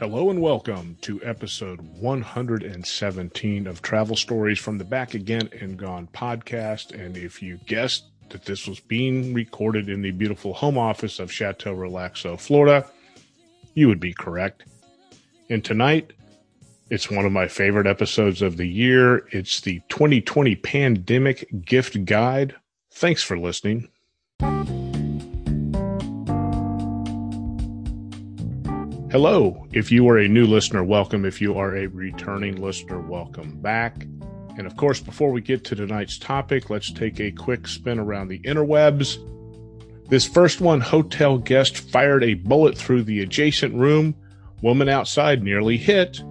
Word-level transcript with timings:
Hello 0.00 0.30
and 0.30 0.40
welcome 0.40 0.96
to 1.02 1.22
episode 1.22 1.78
117 2.00 3.66
of 3.66 3.82
Travel 3.82 4.16
Stories 4.16 4.58
from 4.58 4.78
the 4.78 4.84
Back 4.84 5.12
Again 5.12 5.50
and 5.60 5.76
Gone 5.76 6.08
podcast. 6.14 6.98
And 6.98 7.18
if 7.18 7.42
you 7.42 7.58
guessed 7.66 8.06
that 8.30 8.46
this 8.46 8.66
was 8.66 8.80
being 8.80 9.34
recorded 9.34 9.90
in 9.90 10.00
the 10.00 10.10
beautiful 10.12 10.54
home 10.54 10.78
office 10.78 11.18
of 11.18 11.30
Chateau 11.30 11.76
Relaxo, 11.76 12.40
Florida, 12.40 12.88
you 13.74 13.88
would 13.88 14.00
be 14.00 14.14
correct. 14.14 14.64
And 15.50 15.62
tonight, 15.62 16.14
it's 16.88 17.10
one 17.10 17.26
of 17.26 17.32
my 17.32 17.46
favorite 17.46 17.86
episodes 17.86 18.40
of 18.40 18.56
the 18.56 18.68
year. 18.68 19.26
It's 19.32 19.60
the 19.60 19.82
2020 19.90 20.56
Pandemic 20.56 21.46
Gift 21.62 22.06
Guide. 22.06 22.54
Thanks 22.90 23.22
for 23.22 23.38
listening. 23.38 23.90
Hello. 29.10 29.66
If 29.72 29.90
you 29.90 30.08
are 30.08 30.18
a 30.18 30.28
new 30.28 30.46
listener, 30.46 30.84
welcome. 30.84 31.24
If 31.24 31.40
you 31.40 31.58
are 31.58 31.76
a 31.76 31.88
returning 31.88 32.62
listener, 32.62 33.00
welcome 33.00 33.60
back. 33.60 34.04
And 34.56 34.68
of 34.68 34.76
course, 34.76 35.00
before 35.00 35.32
we 35.32 35.40
get 35.40 35.64
to 35.64 35.74
tonight's 35.74 36.16
topic, 36.16 36.70
let's 36.70 36.92
take 36.92 37.18
a 37.18 37.32
quick 37.32 37.66
spin 37.66 37.98
around 37.98 38.28
the 38.28 38.38
interwebs. 38.38 39.18
This 40.08 40.24
first 40.24 40.60
one 40.60 40.80
hotel 40.80 41.38
guest 41.38 41.90
fired 41.90 42.22
a 42.22 42.34
bullet 42.34 42.78
through 42.78 43.02
the 43.02 43.20
adjacent 43.22 43.74
room. 43.74 44.14
Woman 44.62 44.88
outside 44.88 45.42
nearly 45.42 45.76
hit. 45.76 46.22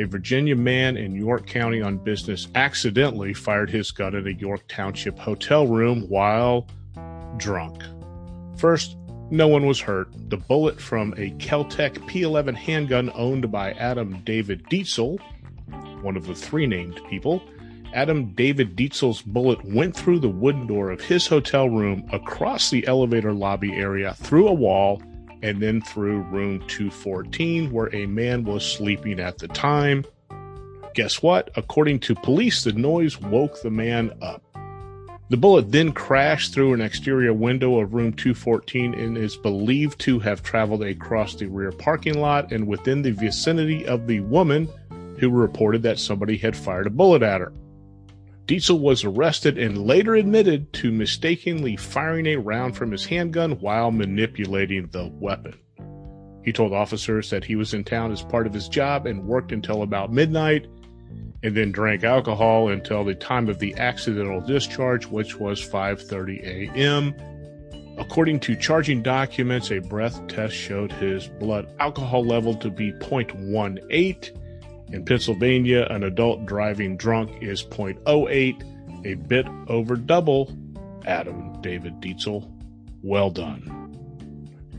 A 0.00 0.04
Virginia 0.04 0.56
man 0.56 0.96
in 0.96 1.14
York 1.14 1.46
County 1.46 1.80
on 1.80 1.98
business 1.98 2.48
accidentally 2.56 3.32
fired 3.32 3.70
his 3.70 3.92
gun 3.92 4.16
at 4.16 4.26
a 4.26 4.34
York 4.34 4.66
Township 4.66 5.16
hotel 5.20 5.68
room 5.68 6.02
while 6.08 6.66
drunk. 7.36 7.80
First, 8.56 8.96
no 9.30 9.48
one 9.48 9.66
was 9.66 9.80
hurt. 9.80 10.08
The 10.30 10.36
bullet 10.36 10.80
from 10.80 11.12
a 11.14 11.30
Keltec 11.32 11.94
P11 12.08 12.54
handgun 12.54 13.10
owned 13.14 13.50
by 13.50 13.72
Adam 13.72 14.20
David 14.24 14.64
Dietzel, 14.70 15.18
one 16.02 16.16
of 16.16 16.26
the 16.26 16.34
three 16.34 16.66
named 16.66 17.00
people, 17.08 17.42
Adam 17.94 18.26
David 18.34 18.76
Dietzel's 18.76 19.22
bullet 19.22 19.64
went 19.64 19.96
through 19.96 20.18
the 20.18 20.28
wooden 20.28 20.66
door 20.66 20.90
of 20.90 21.00
his 21.00 21.26
hotel 21.26 21.68
room, 21.68 22.06
across 22.12 22.70
the 22.70 22.86
elevator 22.86 23.32
lobby 23.32 23.72
area, 23.72 24.14
through 24.14 24.48
a 24.48 24.52
wall, 24.52 25.02
and 25.42 25.62
then 25.62 25.80
through 25.80 26.20
room 26.22 26.58
214, 26.68 27.70
where 27.70 27.94
a 27.94 28.06
man 28.06 28.44
was 28.44 28.64
sleeping 28.64 29.20
at 29.20 29.38
the 29.38 29.48
time. 29.48 30.04
Guess 30.94 31.22
what? 31.22 31.50
According 31.56 32.00
to 32.00 32.14
police, 32.14 32.64
the 32.64 32.72
noise 32.72 33.20
woke 33.20 33.62
the 33.62 33.70
man 33.70 34.12
up. 34.20 34.42
The 35.30 35.36
bullet 35.36 35.70
then 35.70 35.92
crashed 35.92 36.54
through 36.54 36.72
an 36.72 36.80
exterior 36.80 37.34
window 37.34 37.80
of 37.80 37.92
room 37.92 38.14
214 38.14 38.94
and 38.94 39.18
is 39.18 39.36
believed 39.36 39.98
to 40.00 40.18
have 40.20 40.42
traveled 40.42 40.82
across 40.82 41.34
the 41.34 41.46
rear 41.46 41.70
parking 41.70 42.18
lot 42.18 42.50
and 42.50 42.66
within 42.66 43.02
the 43.02 43.10
vicinity 43.10 43.86
of 43.86 44.06
the 44.06 44.20
woman 44.20 44.68
who 45.18 45.28
reported 45.28 45.82
that 45.82 45.98
somebody 45.98 46.38
had 46.38 46.56
fired 46.56 46.86
a 46.86 46.90
bullet 46.90 47.22
at 47.22 47.42
her. 47.42 47.52
Dietzel 48.46 48.80
was 48.80 49.04
arrested 49.04 49.58
and 49.58 49.86
later 49.86 50.14
admitted 50.14 50.72
to 50.72 50.90
mistakenly 50.90 51.76
firing 51.76 52.26
a 52.28 52.36
round 52.36 52.74
from 52.74 52.90
his 52.90 53.04
handgun 53.04 53.60
while 53.60 53.90
manipulating 53.90 54.88
the 54.92 55.08
weapon. 55.20 55.54
He 56.42 56.52
told 56.54 56.72
officers 56.72 57.28
that 57.28 57.44
he 57.44 57.54
was 57.56 57.74
in 57.74 57.84
town 57.84 58.12
as 58.12 58.22
part 58.22 58.46
of 58.46 58.54
his 58.54 58.66
job 58.66 59.04
and 59.04 59.26
worked 59.26 59.52
until 59.52 59.82
about 59.82 60.10
midnight 60.10 60.66
and 61.42 61.56
then 61.56 61.72
drank 61.72 62.04
alcohol 62.04 62.68
until 62.68 63.04
the 63.04 63.14
time 63.14 63.48
of 63.48 63.58
the 63.58 63.74
accidental 63.76 64.40
discharge, 64.40 65.06
which 65.06 65.36
was 65.36 65.60
5:30 65.60 66.74
a.m. 66.74 67.14
According 67.98 68.40
to 68.40 68.54
charging 68.56 69.02
documents, 69.02 69.70
a 69.70 69.80
breath 69.80 70.26
test 70.28 70.54
showed 70.54 70.92
his 70.92 71.26
blood 71.26 71.68
alcohol 71.80 72.24
level 72.24 72.54
to 72.56 72.70
be 72.70 72.92
0.18. 72.92 74.30
In 74.92 75.04
Pennsylvania, 75.04 75.86
an 75.90 76.04
adult 76.04 76.46
driving 76.46 76.96
drunk 76.96 77.42
is 77.42 77.64
0.08, 77.64 79.04
a 79.04 79.14
bit 79.14 79.46
over 79.66 79.96
double. 79.96 80.56
Adam 81.06 81.60
David 81.60 82.00
Dietzel, 82.00 82.50
well 83.02 83.30
done. 83.30 83.87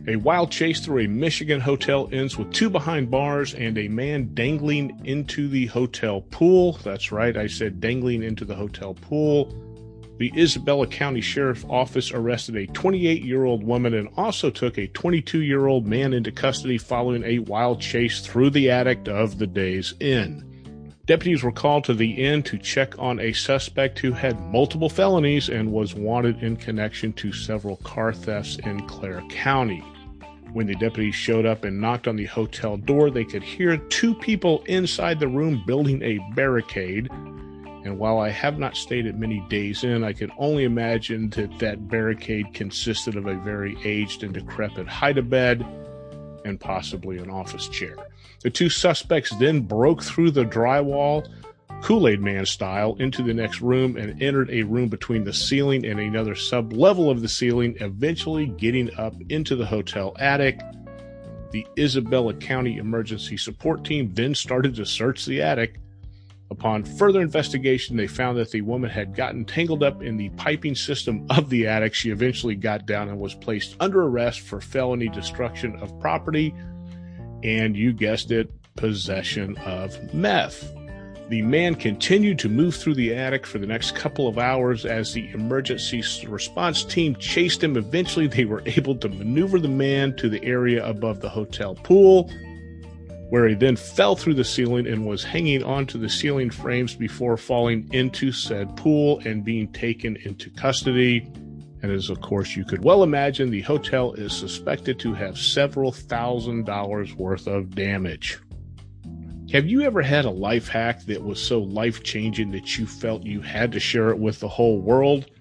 A 0.08 0.16
wild 0.16 0.52
chase 0.52 0.80
through 0.80 1.04
a 1.04 1.08
Michigan 1.08 1.60
hotel 1.60 2.10
ends 2.12 2.38
with 2.38 2.52
two 2.52 2.70
behind 2.70 3.12
bars 3.12 3.54
and 3.54 3.78
a 3.78 3.88
man 3.88 4.34
dangling 4.34 5.00
into 5.06 5.48
the 5.48 5.68
hotel 5.68 6.22
pool. 6.22 6.80
That's 6.84 7.12
right, 7.12 7.36
I 7.36 7.48
said 7.48 7.80
dangling 7.80 8.24
into 8.24 8.46
the 8.46 8.56
hotel 8.56 8.94
pool. 8.94 9.54
The 10.18 10.34
Isabella 10.36 10.88
County 10.88 11.22
Sheriff's 11.22 11.66
Office 11.70 12.12
arrested 12.12 12.56
a 12.58 12.68
28 12.68 13.24
year 13.24 13.46
old 13.46 13.64
woman 13.64 13.94
and 13.94 14.10
also 14.18 14.50
took 14.50 14.78
a 14.78 14.88
22 14.88 15.44
year 15.44 15.68
old 15.68 15.88
man 15.88 16.14
into 16.14 16.32
custody 16.32 16.78
following 16.78 17.24
a 17.24 17.40
wild 17.40 17.80
chase 17.80 18.20
through 18.20 18.50
the 18.50 18.70
attic 18.70 19.08
of 19.08 19.38
the 19.38 19.48
Days 19.48 19.94
Inn. 20.00 20.49
Deputies 21.10 21.42
were 21.42 21.52
called 21.52 21.86
to 21.86 21.96
the 21.96 22.12
inn 22.24 22.44
to 22.44 22.60
check 22.60 22.94
on 23.00 23.20
a 23.20 23.34
suspect 23.34 23.98
who 23.98 24.12
had 24.12 24.40
multiple 24.40 24.90
felonies 24.90 25.50
and 25.50 25.72
was 25.72 25.96
wanted 25.96 26.44
in 26.44 26.56
connection 26.56 27.12
to 27.14 27.34
several 27.34 27.78
car 27.78 28.14
thefts 28.14 28.58
in 28.58 28.88
Clare 28.88 29.24
County. 29.32 29.84
When 30.54 30.68
the 30.68 30.76
deputies 30.76 31.16
showed 31.16 31.48
up 31.48 31.64
and 31.64 31.82
knocked 31.82 32.08
on 32.08 32.16
the 32.16 32.28
hotel 32.28 32.78
door, 32.78 33.10
they 33.10 33.26
could 33.26 33.42
hear 33.42 33.78
two 33.78 34.14
people 34.14 34.62
inside 34.68 35.20
the 35.20 35.28
room 35.28 35.64
building 35.66 36.00
a 36.04 36.20
barricade. 36.36 37.10
And 37.12 37.98
while 37.98 38.20
I 38.20 38.30
have 38.30 38.60
not 38.60 38.78
stayed 38.78 39.08
at 39.08 39.18
many 39.18 39.44
Days 39.50 39.84
Inn, 39.84 40.04
I 40.04 40.14
can 40.14 40.32
only 40.38 40.64
imagine 40.64 41.32
that 41.32 41.58
that 41.58 41.88
barricade 41.88 42.54
consisted 42.54 43.16
of 43.16 43.26
a 43.26 43.34
very 43.34 43.76
aged 43.84 44.22
and 44.22 44.32
decrepit 44.32 44.88
hide-a-bed 44.88 45.66
and 46.46 46.60
possibly 46.60 47.18
an 47.18 47.32
office 47.32 47.68
chair. 47.68 47.96
The 48.42 48.50
two 48.50 48.70
suspects 48.70 49.32
then 49.38 49.62
broke 49.62 50.02
through 50.02 50.32
the 50.32 50.46
drywall 50.46 51.28
Kool 51.82 52.08
Aid 52.08 52.22
Man 52.22 52.46
style 52.46 52.96
into 53.00 53.24
the 53.24 53.34
next 53.34 53.62
room 53.62 53.96
and 53.96 54.22
entered 54.22 54.50
a 54.50 54.64
room 54.64 54.90
between 54.90 55.24
the 55.24 55.34
ceiling 55.34 55.86
and 55.86 56.00
another 56.00 56.36
sub 56.36 56.74
level 56.74 57.10
of 57.10 57.22
the 57.22 57.30
ceiling, 57.30 57.78
eventually 57.80 58.48
getting 58.48 58.94
up 58.96 59.16
into 59.30 59.56
the 59.56 59.66
hotel 59.66 60.16
attic. 60.20 60.60
The 61.52 61.66
Isabella 61.78 62.34
County 62.34 62.78
Emergency 62.78 63.38
Support 63.38 63.86
Team 63.86 64.14
then 64.14 64.36
started 64.36 64.76
to 64.76 64.86
search 64.86 65.26
the 65.26 65.42
attic. 65.42 65.80
Upon 66.52 66.84
further 66.84 67.22
investigation, 67.22 67.96
they 67.96 68.08
found 68.08 68.38
that 68.38 68.52
the 68.52 68.62
woman 68.62 68.90
had 68.90 69.16
gotten 69.16 69.46
tangled 69.46 69.84
up 69.84 70.02
in 70.02 70.18
the 70.18 70.30
piping 70.30 70.76
system 70.76 71.26
of 71.30 71.50
the 71.50 71.68
attic. 71.68 71.94
She 71.94 72.10
eventually 72.10 72.56
got 72.56 72.86
down 72.86 73.08
and 73.08 73.20
was 73.20 73.36
placed 73.36 73.76
under 73.80 74.04
arrest 74.04 74.42
for 74.42 74.60
felony 74.60 75.10
destruction 75.10 75.76
of 75.78 75.98
property 76.00 76.54
and, 77.44 77.76
you 77.76 77.94
guessed 77.94 78.32
it, 78.32 78.52
possession 78.76 79.58
of 79.58 80.14
meth. 80.14 80.74
The 81.30 81.42
man 81.44 81.76
continued 81.76 82.40
to 82.40 82.50
move 82.50 82.76
through 82.76 82.96
the 82.96 83.14
attic 83.14 83.46
for 83.46 83.60
the 83.60 83.68
next 83.68 83.94
couple 83.94 84.28
of 84.28 84.40
hours 84.40 84.84
as 84.84 85.14
the 85.14 85.30
emergency 85.30 86.04
response 86.28 86.84
team 86.84 87.16
chased 87.18 87.64
him. 87.64 87.78
Eventually, 87.78 88.26
they 88.26 88.46
were 88.46 88.64
able 88.66 88.96
to 88.96 89.10
maneuver 89.10 89.60
the 89.60 89.68
man 89.68 90.16
to 90.16 90.28
the 90.28 90.44
area 90.44 90.84
above 90.84 91.22
the 91.22 91.30
hotel 91.30 91.76
pool, 91.76 92.32
where 93.30 93.48
he 93.48 93.54
then 93.54 93.76
fell 93.76 94.16
through 94.16 94.34
the 94.34 94.44
ceiling 94.44 94.88
and 94.88 95.06
was 95.06 95.24
hanging 95.24 95.62
onto 95.62 96.00
the 96.00 96.10
ceiling 96.10 96.50
frames 96.50 96.96
before 96.96 97.38
falling 97.38 97.88
into 97.94 98.32
said 98.32 98.76
pool 98.76 99.22
and 99.24 99.46
being 99.46 99.72
taken 99.72 100.16
into 100.24 100.50
custody. 100.50 101.32
And 101.82 101.92
as 101.92 102.10
of 102.10 102.22
course 102.22 102.56
you 102.56 102.66
could 102.66 102.84
well 102.84 103.04
imagine, 103.04 103.50
the 103.50 103.62
hotel 103.62 104.14
is 104.14 104.34
suspected 104.34 105.00
to 105.00 105.14
have 105.14 105.38
several 105.38 105.92
thousand 105.92 106.66
dollars 106.66 107.16
worth 107.16 107.48
of 107.48 107.74
damage. 107.74 108.40
Have 109.52 109.66
you 109.66 109.82
ever 109.82 110.02
had 110.02 110.26
a 110.26 110.30
life 110.30 110.68
hack 110.68 111.06
that 111.06 111.24
was 111.24 111.42
so 111.42 111.60
life 111.60 112.04
changing 112.04 112.52
that 112.52 112.78
you 112.78 112.86
felt 112.86 113.24
you 113.24 113.42
had 113.42 113.72
to 113.72 113.80
share 113.80 114.10
it 114.10 114.20
with 114.20 114.40
the 114.40 114.48
whole 114.48 114.80
world? 114.80 115.32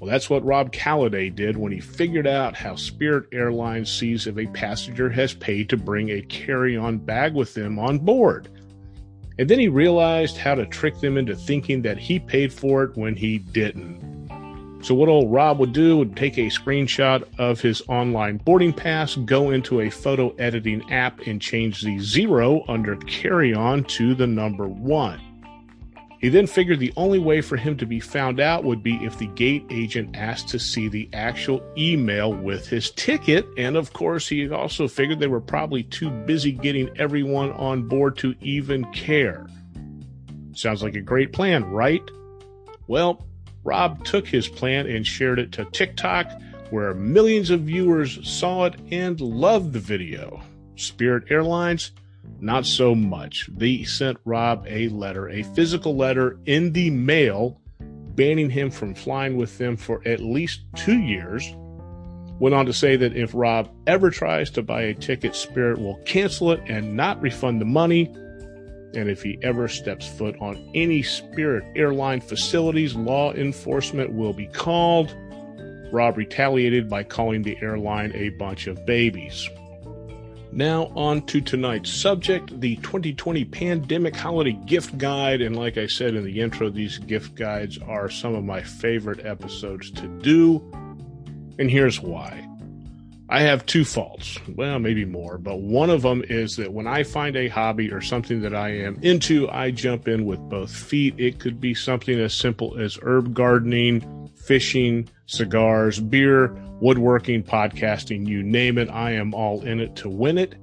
Well, 0.00 0.10
that's 0.10 0.28
what 0.28 0.44
Rob 0.44 0.72
Calladay 0.72 1.32
did 1.32 1.56
when 1.56 1.70
he 1.70 1.78
figured 1.78 2.26
out 2.26 2.56
how 2.56 2.74
Spirit 2.74 3.28
Airlines 3.30 3.92
sees 3.92 4.26
if 4.26 4.36
a 4.36 4.46
passenger 4.46 5.08
has 5.08 5.34
paid 5.34 5.68
to 5.68 5.76
bring 5.76 6.10
a 6.10 6.22
carry 6.22 6.76
on 6.76 6.98
bag 6.98 7.34
with 7.34 7.54
them 7.54 7.78
on 7.78 8.00
board. 8.00 8.48
And 9.38 9.48
then 9.48 9.60
he 9.60 9.68
realized 9.68 10.36
how 10.36 10.56
to 10.56 10.66
trick 10.66 10.98
them 10.98 11.16
into 11.16 11.36
thinking 11.36 11.82
that 11.82 11.98
he 11.98 12.18
paid 12.18 12.52
for 12.52 12.82
it 12.82 12.96
when 12.96 13.14
he 13.14 13.38
didn't. 13.38 14.11
So 14.82 14.96
what 14.96 15.08
old 15.08 15.32
Rob 15.32 15.60
would 15.60 15.72
do 15.72 15.96
would 15.98 16.16
take 16.16 16.38
a 16.38 16.48
screenshot 16.48 17.22
of 17.38 17.60
his 17.60 17.82
online 17.88 18.38
boarding 18.38 18.72
pass, 18.72 19.14
go 19.14 19.50
into 19.50 19.80
a 19.80 19.90
photo 19.90 20.34
editing 20.36 20.90
app 20.90 21.20
and 21.20 21.40
change 21.40 21.82
the 21.82 22.00
zero 22.00 22.64
under 22.66 22.96
carry 22.96 23.54
on 23.54 23.84
to 23.84 24.16
the 24.16 24.26
number 24.26 24.66
one. 24.66 25.20
He 26.18 26.28
then 26.28 26.48
figured 26.48 26.80
the 26.80 26.92
only 26.96 27.20
way 27.20 27.40
for 27.40 27.56
him 27.56 27.76
to 27.76 27.86
be 27.86 28.00
found 28.00 28.40
out 28.40 28.64
would 28.64 28.82
be 28.82 28.94
if 29.04 29.18
the 29.18 29.26
gate 29.28 29.64
agent 29.70 30.16
asked 30.16 30.48
to 30.48 30.58
see 30.58 30.88
the 30.88 31.08
actual 31.12 31.62
email 31.78 32.32
with 32.32 32.66
his 32.68 32.90
ticket. 32.90 33.46
And 33.56 33.76
of 33.76 33.92
course, 33.92 34.28
he 34.28 34.48
also 34.50 34.88
figured 34.88 35.20
they 35.20 35.26
were 35.28 35.40
probably 35.40 35.84
too 35.84 36.10
busy 36.10 36.50
getting 36.50 36.90
everyone 36.98 37.52
on 37.52 37.88
board 37.88 38.16
to 38.18 38.34
even 38.40 38.84
care. 38.92 39.46
Sounds 40.54 40.82
like 40.82 40.94
a 40.94 41.00
great 41.00 41.32
plan, 41.32 41.64
right? 41.64 42.02
Well, 42.86 43.24
Rob 43.64 44.04
took 44.04 44.26
his 44.26 44.48
plan 44.48 44.86
and 44.86 45.06
shared 45.06 45.38
it 45.38 45.52
to 45.52 45.64
TikTok, 45.66 46.30
where 46.70 46.94
millions 46.94 47.50
of 47.50 47.60
viewers 47.60 48.18
saw 48.28 48.64
it 48.64 48.74
and 48.90 49.20
loved 49.20 49.72
the 49.72 49.78
video. 49.78 50.42
Spirit 50.76 51.24
Airlines, 51.30 51.92
not 52.40 52.66
so 52.66 52.94
much. 52.94 53.48
They 53.52 53.84
sent 53.84 54.18
Rob 54.24 54.64
a 54.66 54.88
letter, 54.88 55.28
a 55.28 55.42
physical 55.42 55.96
letter 55.96 56.38
in 56.46 56.72
the 56.72 56.90
mail, 56.90 57.60
banning 57.78 58.50
him 58.50 58.70
from 58.70 58.94
flying 58.94 59.36
with 59.36 59.58
them 59.58 59.76
for 59.76 60.02
at 60.06 60.20
least 60.20 60.62
two 60.74 60.98
years. 60.98 61.54
Went 62.38 62.54
on 62.54 62.66
to 62.66 62.72
say 62.72 62.96
that 62.96 63.16
if 63.16 63.32
Rob 63.34 63.70
ever 63.86 64.10
tries 64.10 64.50
to 64.50 64.62
buy 64.62 64.82
a 64.82 64.94
ticket, 64.94 65.36
Spirit 65.36 65.78
will 65.78 66.00
cancel 66.04 66.50
it 66.50 66.60
and 66.66 66.96
not 66.96 67.20
refund 67.22 67.60
the 67.60 67.66
money. 67.66 68.12
And 68.94 69.08
if 69.08 69.22
he 69.22 69.38
ever 69.42 69.68
steps 69.68 70.06
foot 70.06 70.36
on 70.40 70.70
any 70.74 71.02
Spirit 71.02 71.64
airline 71.76 72.20
facilities, 72.20 72.94
law 72.94 73.32
enforcement 73.32 74.12
will 74.12 74.32
be 74.32 74.46
called. 74.46 75.14
Rob 75.92 76.16
retaliated 76.16 76.88
by 76.88 77.02
calling 77.02 77.42
the 77.42 77.56
airline 77.60 78.12
a 78.14 78.30
bunch 78.30 78.66
of 78.66 78.84
babies. 78.86 79.48
Now, 80.54 80.92
on 80.94 81.24
to 81.26 81.40
tonight's 81.40 81.90
subject 81.90 82.60
the 82.60 82.76
2020 82.76 83.46
Pandemic 83.46 84.14
Holiday 84.14 84.52
Gift 84.66 84.98
Guide. 84.98 85.40
And 85.40 85.56
like 85.56 85.78
I 85.78 85.86
said 85.86 86.14
in 86.14 86.24
the 86.24 86.40
intro, 86.40 86.68
these 86.68 86.98
gift 86.98 87.34
guides 87.34 87.78
are 87.88 88.10
some 88.10 88.34
of 88.34 88.44
my 88.44 88.62
favorite 88.62 89.24
episodes 89.24 89.90
to 89.92 90.06
do. 90.20 90.62
And 91.58 91.70
here's 91.70 92.00
why. 92.00 92.46
I 93.28 93.40
have 93.42 93.64
two 93.64 93.84
faults. 93.84 94.38
Well, 94.56 94.78
maybe 94.78 95.04
more, 95.04 95.38
but 95.38 95.60
one 95.60 95.90
of 95.90 96.02
them 96.02 96.22
is 96.28 96.56
that 96.56 96.72
when 96.72 96.86
I 96.86 97.02
find 97.02 97.34
a 97.36 97.48
hobby 97.48 97.90
or 97.90 98.00
something 98.00 98.42
that 98.42 98.54
I 98.54 98.70
am 98.70 98.98
into, 99.02 99.48
I 99.48 99.70
jump 99.70 100.08
in 100.08 100.26
with 100.26 100.40
both 100.50 100.74
feet. 100.74 101.14
It 101.18 101.38
could 101.38 101.60
be 101.60 101.72
something 101.74 102.18
as 102.18 102.34
simple 102.34 102.78
as 102.78 102.98
herb 103.02 103.32
gardening, 103.32 104.30
fishing, 104.34 105.08
cigars, 105.26 105.98
beer, 105.98 106.54
woodworking, 106.80 107.42
podcasting, 107.42 108.26
you 108.26 108.42
name 108.42 108.76
it. 108.76 108.90
I 108.90 109.12
am 109.12 109.34
all 109.34 109.62
in 109.62 109.80
it 109.80 109.96
to 109.96 110.08
win 110.08 110.36
it. 110.36 110.56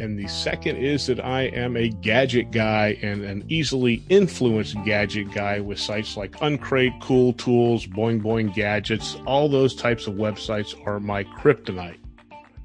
And 0.00 0.18
the 0.18 0.26
second 0.26 0.78
is 0.78 1.06
that 1.06 1.24
I 1.24 1.42
am 1.42 1.76
a 1.76 1.88
gadget 1.88 2.50
guy 2.50 2.98
and 3.00 3.22
an 3.22 3.44
easily 3.48 4.02
influenced 4.08 4.76
gadget 4.84 5.30
guy 5.32 5.60
with 5.60 5.78
sites 5.78 6.16
like 6.16 6.32
Uncrate, 6.42 7.00
Cool 7.00 7.32
Tools, 7.34 7.86
Boing 7.86 8.20
Boing 8.20 8.52
Gadgets. 8.52 9.16
All 9.24 9.48
those 9.48 9.74
types 9.74 10.08
of 10.08 10.14
websites 10.14 10.74
are 10.84 10.98
my 10.98 11.22
kryptonite. 11.22 11.98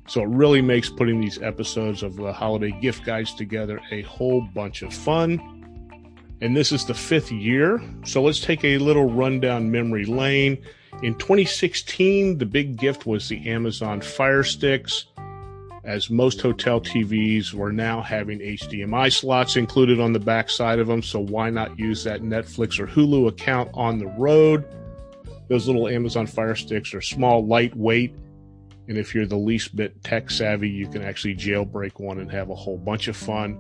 So 0.08 0.24
it 0.24 0.30
really 0.30 0.62
makes 0.62 0.90
putting 0.90 1.22
these 1.22 1.40
episodes 1.40 2.02
of 2.02 2.16
the 2.16 2.34
holiday 2.34 2.72
gift 2.82 3.06
guides 3.06 3.36
together 3.36 3.80
a 3.92 4.02
whole 4.02 4.42
bunch 4.42 4.82
of 4.82 4.92
fun. 4.92 5.40
And 6.42 6.58
this 6.58 6.72
is 6.72 6.84
the 6.86 6.96
fifth 6.96 7.32
year. 7.32 7.80
So 8.06 8.24
let's 8.24 8.40
take 8.40 8.66
a 8.66 8.80
little 8.80 9.06
rundown 9.06 9.70
memory 9.70 10.06
lane. 10.06 10.58
In 11.04 11.14
2016, 11.14 12.40
the 12.40 12.46
big 12.48 12.76
gift 12.76 13.06
was 13.06 13.30
the 13.30 13.48
Amazon 13.48 14.02
Fire 14.02 14.44
Sticks 14.44 15.06
as 15.90 16.12
most 16.12 16.40
hotel 16.40 16.80
TVs 16.80 17.52
were 17.52 17.72
now 17.72 18.00
having 18.00 18.38
HDMI 18.38 19.12
slots 19.12 19.56
included 19.56 20.00
on 20.00 20.14
the 20.14 20.20
back 20.20 20.48
side 20.48 20.78
of 20.78 20.86
them. 20.86 21.02
So 21.02 21.20
why 21.20 21.50
not 21.50 21.80
use 21.80 22.04
that 22.04 22.22
Netflix 22.22 22.80
or 22.80 22.86
Hulu 22.86 23.28
account 23.28 23.72
on 23.74 23.98
the 23.98 24.06
road? 24.06 24.66
Those 25.48 25.66
little 25.66 25.88
Amazon 25.88 26.28
Fire 26.28 26.54
Sticks 26.54 26.94
are 26.94 27.02
small, 27.02 27.44
lightweight, 27.44 28.14
and 28.88 29.00
if 29.00 29.16
you're 29.16 29.26
the 29.26 29.36
least 29.36 29.76
bit 29.76 30.04
tech 30.04 30.30
savvy, 30.30 30.70
you 30.70 30.88
can 30.88 31.02
actually 31.02 31.36
jailbreak 31.36 32.00
one 32.00 32.20
and 32.20 32.32
have 32.32 32.52
a 32.52 32.56
whole 32.56 32.78
bunch 32.78 33.08
of 33.08 33.18
fun. 33.18 33.58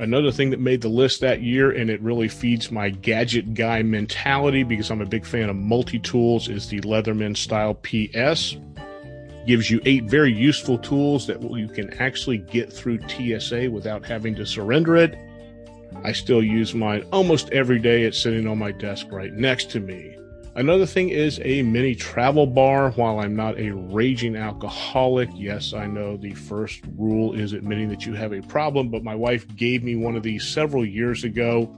Another 0.00 0.32
thing 0.32 0.50
that 0.50 0.58
made 0.58 0.80
the 0.80 0.88
list 0.88 1.20
that 1.20 1.42
year, 1.42 1.70
and 1.70 1.90
it 1.90 2.02
really 2.02 2.26
feeds 2.26 2.72
my 2.72 2.90
gadget 2.90 3.54
guy 3.54 3.82
mentality 3.82 4.64
because 4.64 4.90
I'm 4.90 5.00
a 5.00 5.06
big 5.06 5.24
fan 5.24 5.48
of 5.48 5.54
multi 5.54 6.00
tools, 6.00 6.48
is 6.48 6.68
the 6.68 6.80
Leatherman 6.80 7.36
Style 7.36 7.74
PS 7.74 8.56
gives 9.46 9.70
you 9.70 9.80
eight 9.84 10.04
very 10.04 10.32
useful 10.32 10.78
tools 10.78 11.26
that 11.26 11.42
you 11.42 11.68
can 11.68 11.92
actually 11.94 12.38
get 12.38 12.72
through 12.72 13.00
TSA 13.08 13.70
without 13.70 14.04
having 14.04 14.34
to 14.36 14.46
surrender 14.46 14.96
it. 14.96 15.16
I 16.04 16.12
still 16.12 16.42
use 16.42 16.74
mine 16.74 17.06
almost 17.12 17.50
every 17.50 17.78
day. 17.78 18.02
It's 18.04 18.18
sitting 18.18 18.46
on 18.46 18.58
my 18.58 18.72
desk 18.72 19.06
right 19.10 19.32
next 19.32 19.70
to 19.72 19.80
me. 19.80 20.16
Another 20.54 20.84
thing 20.84 21.08
is 21.08 21.40
a 21.44 21.62
mini 21.62 21.94
travel 21.94 22.46
bar. 22.46 22.90
While 22.90 23.20
I'm 23.20 23.34
not 23.34 23.58
a 23.58 23.70
raging 23.70 24.36
alcoholic, 24.36 25.30
yes, 25.34 25.72
I 25.72 25.86
know 25.86 26.18
the 26.18 26.34
first 26.34 26.82
rule 26.98 27.32
is 27.32 27.54
admitting 27.54 27.88
that 27.88 28.04
you 28.04 28.12
have 28.14 28.34
a 28.34 28.42
problem, 28.42 28.90
but 28.90 29.02
my 29.02 29.14
wife 29.14 29.46
gave 29.56 29.82
me 29.82 29.96
one 29.96 30.14
of 30.14 30.22
these 30.22 30.46
several 30.46 30.84
years 30.84 31.24
ago. 31.24 31.74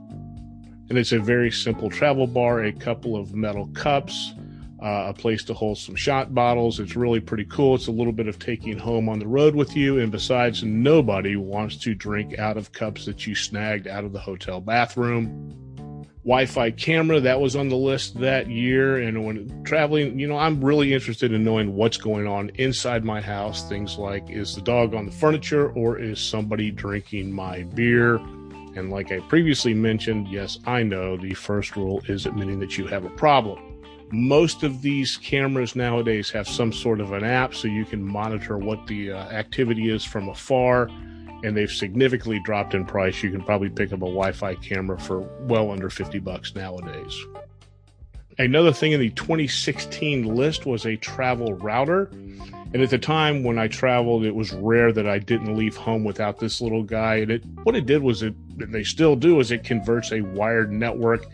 And 0.89 0.97
it's 0.97 1.13
a 1.13 1.19
very 1.19 1.51
simple 1.51 1.89
travel 1.89 2.27
bar, 2.27 2.63
a 2.63 2.73
couple 2.73 3.15
of 3.15 3.33
metal 3.33 3.67
cups, 3.67 4.33
uh, 4.81 5.05
a 5.07 5.13
place 5.13 5.43
to 5.45 5.53
hold 5.53 5.77
some 5.77 5.95
shot 5.95 6.33
bottles. 6.33 6.79
It's 6.79 6.95
really 6.95 7.19
pretty 7.19 7.45
cool. 7.45 7.75
It's 7.75 7.87
a 7.87 7.91
little 7.91 8.13
bit 8.13 8.27
of 8.27 8.39
taking 8.39 8.77
home 8.77 9.07
on 9.07 9.19
the 9.19 9.27
road 9.27 9.55
with 9.55 9.75
you. 9.75 9.99
And 9.99 10.11
besides, 10.11 10.63
nobody 10.63 11.35
wants 11.35 11.77
to 11.77 11.95
drink 11.95 12.37
out 12.37 12.57
of 12.57 12.71
cups 12.71 13.05
that 13.05 13.25
you 13.25 13.35
snagged 13.35 13.87
out 13.87 14.03
of 14.03 14.11
the 14.11 14.19
hotel 14.19 14.59
bathroom. 14.59 15.61
Wi 16.25 16.47
Fi 16.47 16.71
camera, 16.71 17.19
that 17.19 17.39
was 17.39 17.55
on 17.55 17.69
the 17.69 17.75
list 17.75 18.19
that 18.19 18.49
year. 18.49 18.97
And 18.97 19.23
when 19.23 19.63
traveling, 19.63 20.19
you 20.19 20.27
know, 20.27 20.37
I'm 20.37 20.59
really 20.59 20.91
interested 20.91 21.31
in 21.31 21.43
knowing 21.43 21.75
what's 21.75 21.97
going 21.97 22.25
on 22.25 22.49
inside 22.55 23.05
my 23.05 23.21
house. 23.21 23.69
Things 23.69 23.97
like, 23.97 24.29
is 24.29 24.55
the 24.55 24.61
dog 24.61 24.95
on 24.95 25.05
the 25.05 25.11
furniture 25.11 25.69
or 25.73 25.99
is 25.99 26.19
somebody 26.19 26.71
drinking 26.71 27.31
my 27.31 27.61
beer? 27.63 28.15
And 28.75 28.89
like 28.89 29.11
I 29.11 29.19
previously 29.19 29.73
mentioned, 29.73 30.27
yes, 30.27 30.59
I 30.65 30.83
know 30.83 31.15
the 31.15 31.33
first 31.33 31.77
rule 31.77 32.01
is 32.07 32.25
admitting 32.25 32.59
that 32.59 32.77
you 32.77 32.87
have 32.87 33.05
a 33.05 33.09
problem. 33.11 33.64
Most 34.11 34.63
of 34.63 34.81
these 34.81 35.17
cameras 35.17 35.75
nowadays 35.75 36.29
have 36.31 36.47
some 36.47 36.71
sort 36.71 36.99
of 36.99 37.11
an 37.11 37.23
app 37.23 37.55
so 37.55 37.67
you 37.67 37.85
can 37.85 38.03
monitor 38.03 38.57
what 38.57 38.85
the 38.87 39.11
uh, 39.11 39.17
activity 39.29 39.89
is 39.89 40.03
from 40.03 40.29
afar, 40.29 40.89
and 41.43 41.57
they've 41.57 41.71
significantly 41.71 42.39
dropped 42.43 42.73
in 42.73 42.85
price. 42.85 43.23
You 43.23 43.31
can 43.31 43.41
probably 43.41 43.69
pick 43.69 43.91
up 43.91 43.99
a 43.99 44.05
Wi 44.05 44.31
Fi 44.31 44.55
camera 44.55 44.99
for 44.99 45.21
well 45.41 45.71
under 45.71 45.89
50 45.89 46.19
bucks 46.19 46.55
nowadays. 46.55 47.15
Another 48.37 48.73
thing 48.73 48.91
in 48.91 48.99
the 48.99 49.11
2016 49.11 50.25
list 50.25 50.65
was 50.65 50.85
a 50.85 50.97
travel 50.97 51.53
router. 51.53 52.09
And 52.73 52.83
at 52.83 52.89
the 52.89 52.97
time 52.97 53.43
when 53.43 53.57
I 53.57 53.69
traveled, 53.69 54.25
it 54.25 54.35
was 54.35 54.51
rare 54.51 54.91
that 54.91 55.07
I 55.07 55.19
didn't 55.19 55.55
leave 55.55 55.77
home 55.77 56.03
without 56.03 56.39
this 56.39 56.59
little 56.59 56.83
guy. 56.83 57.15
And 57.15 57.31
it, 57.31 57.45
what 57.63 57.75
it 57.75 57.85
did 57.85 58.03
was 58.03 58.23
it, 58.23 58.35
and 58.59 58.73
they 58.73 58.83
still 58.83 59.15
do, 59.15 59.39
is 59.39 59.51
it 59.51 59.63
converts 59.63 60.11
a 60.11 60.19
wired 60.19 60.73
network 60.73 61.25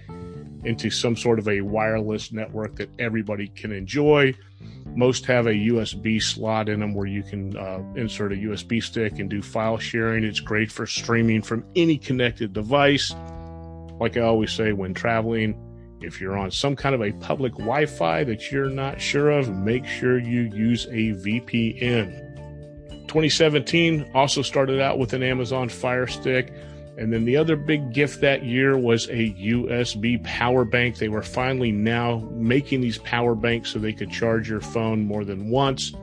into 0.64 0.90
some 0.90 1.16
sort 1.16 1.40
of 1.40 1.48
a 1.48 1.62
wireless 1.62 2.32
network 2.32 2.76
that 2.76 2.90
everybody 3.00 3.48
can 3.48 3.72
enjoy. 3.72 4.34
Most 4.96 5.26
have 5.26 5.48
a 5.48 5.54
USB 5.54 6.22
slot 6.22 6.70
in 6.70 6.80
them 6.80 6.94
where 6.94 7.08
you 7.08 7.24
can 7.24 7.58
uh, 7.58 7.82
insert 7.96 8.34
a 8.34 8.36
USB 8.36 8.84
stick 8.84 9.20
and 9.20 9.30
do 9.30 9.42
file 9.42 9.78
sharing. 9.78 10.24
It's 10.24 10.40
great 10.40 10.72
for 10.72 10.86
streaming 10.86 11.42
from 11.42 11.64
any 11.76 11.98
connected 11.98 12.54
device. 12.54 13.14
Like 14.00 14.18
I 14.18 14.22
always 14.22 14.52
say 14.52 14.74
when 14.74 14.94
traveling, 14.94 15.56
if 16.02 16.20
you're 16.20 16.38
on 16.38 16.52
some 16.52 16.76
kind 16.76 16.96
of 16.96 17.02
a 17.02 17.12
public 17.14 17.54
Wi 17.54 17.86
Fi 17.86 18.24
that 18.24 18.52
you're 18.52 18.70
not 18.70 19.00
sure 19.00 19.32
of, 19.32 19.56
make 19.56 19.86
sure 19.86 20.20
you 20.20 20.42
use 20.54 20.86
a 20.88 21.14
VPN. 21.14 22.28
2017 23.08 24.10
also 24.14 24.42
started 24.42 24.80
out 24.80 24.98
with 24.98 25.14
an 25.14 25.22
Amazon 25.22 25.70
Fire 25.70 26.08
Stick. 26.08 26.54
And 26.98 27.12
then 27.12 27.26
the 27.26 27.38
other 27.38 27.56
big 27.56 27.94
gift 27.94 28.22
that 28.22 28.44
year 28.44 28.78
was 28.78 29.08
a 29.08 29.34
USB 29.34 30.24
power 30.24 30.66
bank. 30.66 30.98
They 30.98 31.10
were 31.10 31.24
finally 31.24 31.72
now 31.72 32.28
making 32.34 32.82
these 32.82 32.98
power 33.00 33.34
banks 33.34 33.72
so 33.72 33.80
they 33.80 33.94
could 33.94 34.12
charge 34.12 34.50
your 34.50 34.62
phone 34.62 35.06
more 35.06 35.24
than 35.24 35.50
once. 35.50 35.94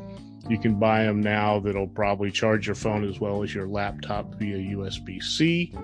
You 0.49 0.59
can 0.59 0.79
buy 0.79 1.05
them 1.05 1.21
now 1.21 1.61
that'll 1.61 1.89
probably 1.89 2.31
charge 2.31 2.67
your 2.67 2.75
phone 2.75 3.07
as 3.07 3.21
well 3.21 3.43
as 3.43 3.55
your 3.55 3.69
laptop 3.69 4.35
via 4.37 4.57
USB 4.57 5.23
C. 5.23 5.75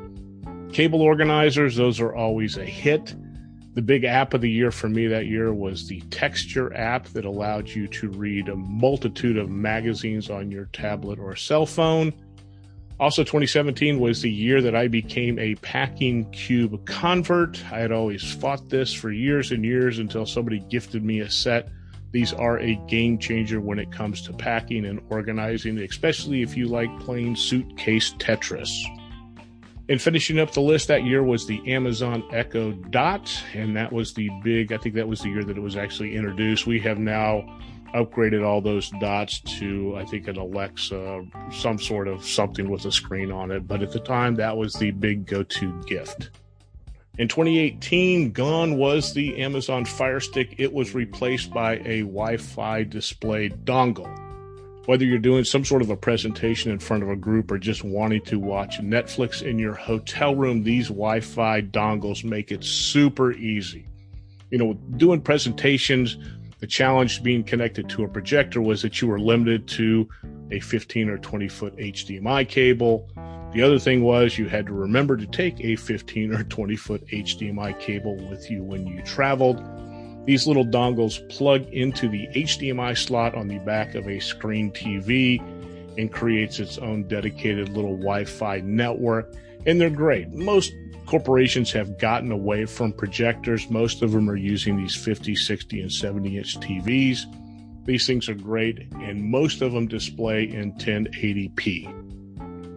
Cable 0.73 1.03
organizers, 1.03 1.77
those 1.77 2.01
are 2.01 2.15
always 2.15 2.57
a 2.57 2.65
hit. 2.65 3.15
The 3.75 3.83
big 3.83 4.05
app 4.05 4.35
of 4.35 4.41
the 4.41 4.51
year 4.51 4.71
for 4.71 4.89
me 4.89 5.07
that 5.09 5.27
year 5.27 5.53
was 5.53 5.87
the 5.87 6.01
Texture 6.11 6.75
app 6.75 7.09
that 7.09 7.25
allowed 7.25 7.69
you 7.69 7.89
to 7.89 8.09
read 8.09 8.49
a 8.49 8.57
multitude 8.57 9.37
of 9.37 9.51
magazines 9.51 10.31
on 10.31 10.51
your 10.51 10.67
tablet 10.67 11.19
or 11.19 11.37
cell 11.37 11.67
phone. 11.67 12.13
Also, 13.01 13.25
2017 13.25 13.99
was 13.99 14.23
the 14.23 14.31
year 14.31 14.63
that 14.63 14.77
I 14.77 14.87
became 14.87 15.39
a 15.39 15.57
packing 15.57 16.31
cube 16.31 16.87
convert. 16.87 17.61
I 17.73 17.81
had 17.81 17.91
always 17.91 18.33
fought 18.35 18.69
this 18.69 18.93
for 18.93 19.11
years 19.11 19.51
and 19.51 19.65
years 19.65 19.99
until 19.99 20.25
somebody 20.27 20.61
gifted 20.71 21.05
me 21.05 21.21
a 21.21 21.29
set. 21.29 21.69
These 22.13 22.33
are 22.33 22.61
a 22.61 22.77
game 22.87 23.19
changer 23.19 23.61
when 23.61 23.81
it 23.81 23.91
comes 23.91 24.23
to 24.23 24.33
packing 24.33 24.87
and 24.87 25.01
organizing, 25.11 25.79
especially 25.81 26.43
if 26.43 26.57
you 26.57 26.69
like 26.69 27.01
playing 27.01 27.35
suitcase 27.35 28.15
Tetris. 28.19 28.71
And 29.89 30.01
finishing 30.01 30.39
up 30.39 30.53
the 30.53 30.61
list 30.61 30.87
that 30.89 31.05
year 31.05 31.25
was 31.25 31.49
the 31.49 31.61
Amazon 31.71 32.23
Echo 32.31 32.73
Dot, 32.73 33.29
and 33.53 33.77
that 33.77 33.93
was 33.93 34.15
the 34.15 34.31
big, 34.45 34.73
I 34.73 34.79
think 34.79 34.95
that 34.95 35.09
was 35.09 35.21
the 35.21 35.31
year 35.31 35.43
that 35.43 35.59
it 35.59 35.61
was 35.61 35.77
actually 35.77 36.15
introduced. 36.15 36.67
We 36.69 36.79
have 36.81 36.99
now 36.99 37.45
upgraded 37.95 38.45
all 38.45 38.61
those 38.61 38.91
dots 39.01 39.41
to 39.41 39.97
I 39.97 40.05
think 40.05 40.29
an 40.29 40.37
Alexa, 40.37 41.25
some 41.53 41.79
sort 41.79 42.09
of 42.09 42.25
something 42.25 42.69
with 42.69 42.85
a 42.85 42.93
screen 42.93 43.31
on 43.31 43.51
it. 43.51 43.67
But 43.69 43.83
at 43.83 43.93
the 43.93 44.01
time, 44.01 44.35
that 44.37 44.57
was 44.57 44.75
the 44.75 44.91
big 44.91 45.27
go-to 45.27 45.81
gift. 45.87 46.31
In 47.17 47.29
2018, 47.29 48.33
gone 48.33 48.77
was 48.77 49.15
the 49.15 49.41
Amazon 49.41 49.85
Fire 49.85 50.19
Stick. 50.19 50.57
It 50.59 50.73
was 50.73 50.95
replaced 50.95 51.55
by 51.55 51.77
a 51.85 52.01
Wi-Fi 52.01 52.83
display 52.85 53.51
dongle. 53.51 54.11
Whether 54.87 55.05
you're 55.05 55.19
doing 55.21 55.45
some 55.45 55.65
sort 55.65 55.81
of 55.81 55.91
a 55.91 55.97
presentation 55.97 56.73
in 56.73 56.81
front 56.81 57.05
of 57.05 57.09
a 57.09 57.17
group 57.17 57.53
or 57.53 57.59
just 57.59 57.85
wanting 57.85 58.23
to 58.23 58.41
watch 58.41 58.81
Netflix 58.81 59.43
in 59.43 59.61
your 59.61 59.75
hotel 59.75 60.35
room, 60.35 60.65
these 60.65 60.89
Wi 60.89 61.21
Fi 61.21 61.63
dongles 61.63 62.25
make 62.25 62.51
it 62.51 62.65
super 62.65 63.33
easy. 63.33 63.87
You 64.51 64.59
know, 64.59 64.75
doing 64.97 65.21
presentations, 65.21 66.19
the 66.65 66.69
challenge 66.69 67.23
being 67.23 67.45
connected 67.45 67.91
to 67.91 68.05
a 68.05 68.09
projector 68.09 68.63
was 68.63 68.81
that 68.81 68.99
you 69.03 69.07
were 69.07 69.21
limited 69.21 69.69
to 69.69 70.09
a 70.51 70.59
15 70.61 71.11
or 71.11 71.19
20 71.19 71.47
foot 71.47 71.77
HDMI 71.77 72.49
cable. 72.49 73.07
The 73.53 73.61
other 73.61 73.79
thing 73.79 74.03
was 74.03 74.39
you 74.39 74.49
had 74.49 74.65
to 74.69 74.73
remember 74.73 75.15
to 75.19 75.27
take 75.27 75.61
a 75.61 75.77
15 75.77 76.33
or 76.33 76.43
20 76.43 76.77
foot 76.77 77.07
HDMI 77.09 77.79
cable 77.79 78.17
with 78.31 78.51
you 78.51 78.63
when 78.63 78.87
you 78.87 79.03
traveled. 79.03 79.63
These 80.25 80.47
little 80.47 80.65
dongles 80.65 81.29
plug 81.29 81.67
into 81.67 82.09
the 82.09 82.29
HDMI 82.29 82.97
slot 82.97 83.35
on 83.35 83.47
the 83.47 83.59
back 83.59 83.95
of 83.95 84.09
a 84.09 84.19
screen 84.19 84.73
TV 84.73 85.41
and 85.99 86.11
creates 86.11 86.61
its 86.61 86.79
own 86.79 87.07
dedicated 87.07 87.69
little 87.69 87.99
Wi-Fi 87.99 88.61
network. 88.61 89.35
And 89.67 89.81
they're 89.81 89.91
great. 89.91 90.31
Most 90.31 90.73
corporations 91.07 91.73
have 91.73 91.99
gotten 91.99 92.33
away 92.33 92.67
from 92.67 92.93
projectors. 92.93 93.71
Most 93.71 94.03
of 94.03 94.13
them 94.13 94.29
are 94.29 94.37
using 94.37 94.77
these 94.77 94.95
50, 94.95 95.35
60, 95.37 95.81
and 95.81 95.93
70 95.93 96.39
inch 96.39 96.59
TVs. 96.61 97.25
These 97.85 98.07
things 98.07 98.29
are 98.29 98.35
great, 98.35 98.93
and 98.95 99.23
most 99.23 99.61
of 99.61 99.73
them 99.73 99.87
display 99.87 100.45
in 100.45 100.73
1080p. 100.75 102.05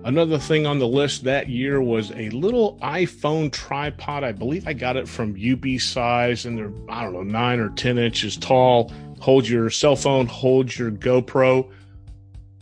Another 0.03 0.37
thing 0.37 0.65
on 0.65 0.79
the 0.79 0.87
list 0.87 1.23
that 1.25 1.49
year 1.49 1.81
was 1.81 2.11
a 2.11 2.29
little 2.29 2.77
iPhone 2.81 3.51
tripod. 3.51 4.23
I 4.23 4.31
believe 4.31 4.67
I 4.67 4.73
got 4.73 4.95
it 4.95 5.07
from 5.07 5.35
UBeesize, 5.35 6.45
and 6.45 6.57
they're, 6.57 6.71
I 6.89 7.03
don't 7.03 7.13
know, 7.13 7.23
nine 7.23 7.59
or 7.59 7.69
10 7.69 7.97
inches 7.97 8.37
tall. 8.37 8.91
Hold 9.19 9.47
your 9.47 9.69
cell 9.69 9.95
phone, 9.95 10.27
hold 10.27 10.77
your 10.77 10.91
GoPro. 10.91 11.69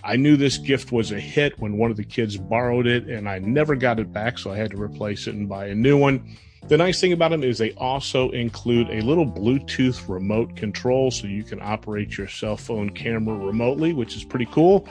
I 0.06 0.18
knew 0.18 0.38
this 0.38 0.60
gift 0.60 0.92
was 0.92 1.12
a 1.12 1.20
hit 1.20 1.60
when 1.60 1.78
one 1.78 1.90
of 1.90 1.98
the 1.98 2.04
kids 2.04 2.38
borrowed 2.38 2.86
it, 2.86 3.08
and 3.10 3.28
I 3.28 3.40
never 3.40 3.76
got 3.76 4.00
it 4.00 4.14
back, 4.14 4.38
so 4.38 4.52
I 4.52 4.56
had 4.58 4.70
to 4.70 4.82
replace 4.82 5.26
it 5.26 5.34
and 5.34 5.50
buy 5.50 5.66
a 5.66 5.74
new 5.74 5.98
one. 5.98 6.38
The 6.68 6.78
nice 6.78 7.02
thing 7.02 7.12
about 7.12 7.32
them 7.32 7.44
is 7.44 7.58
they 7.58 7.72
also 7.74 8.30
include 8.30 8.90
a 8.92 9.02
little 9.02 9.26
Bluetooth 9.26 10.08
remote 10.08 10.56
control 10.56 11.10
so 11.10 11.26
you 11.26 11.44
can 11.44 11.60
operate 11.60 12.20
your 12.20 12.28
cell 12.28 12.56
phone 12.56 12.92
camera 12.92 13.36
remotely, 13.36 13.94
which 13.94 14.16
is 14.16 14.24
pretty 14.24 14.46
cool. 14.52 14.88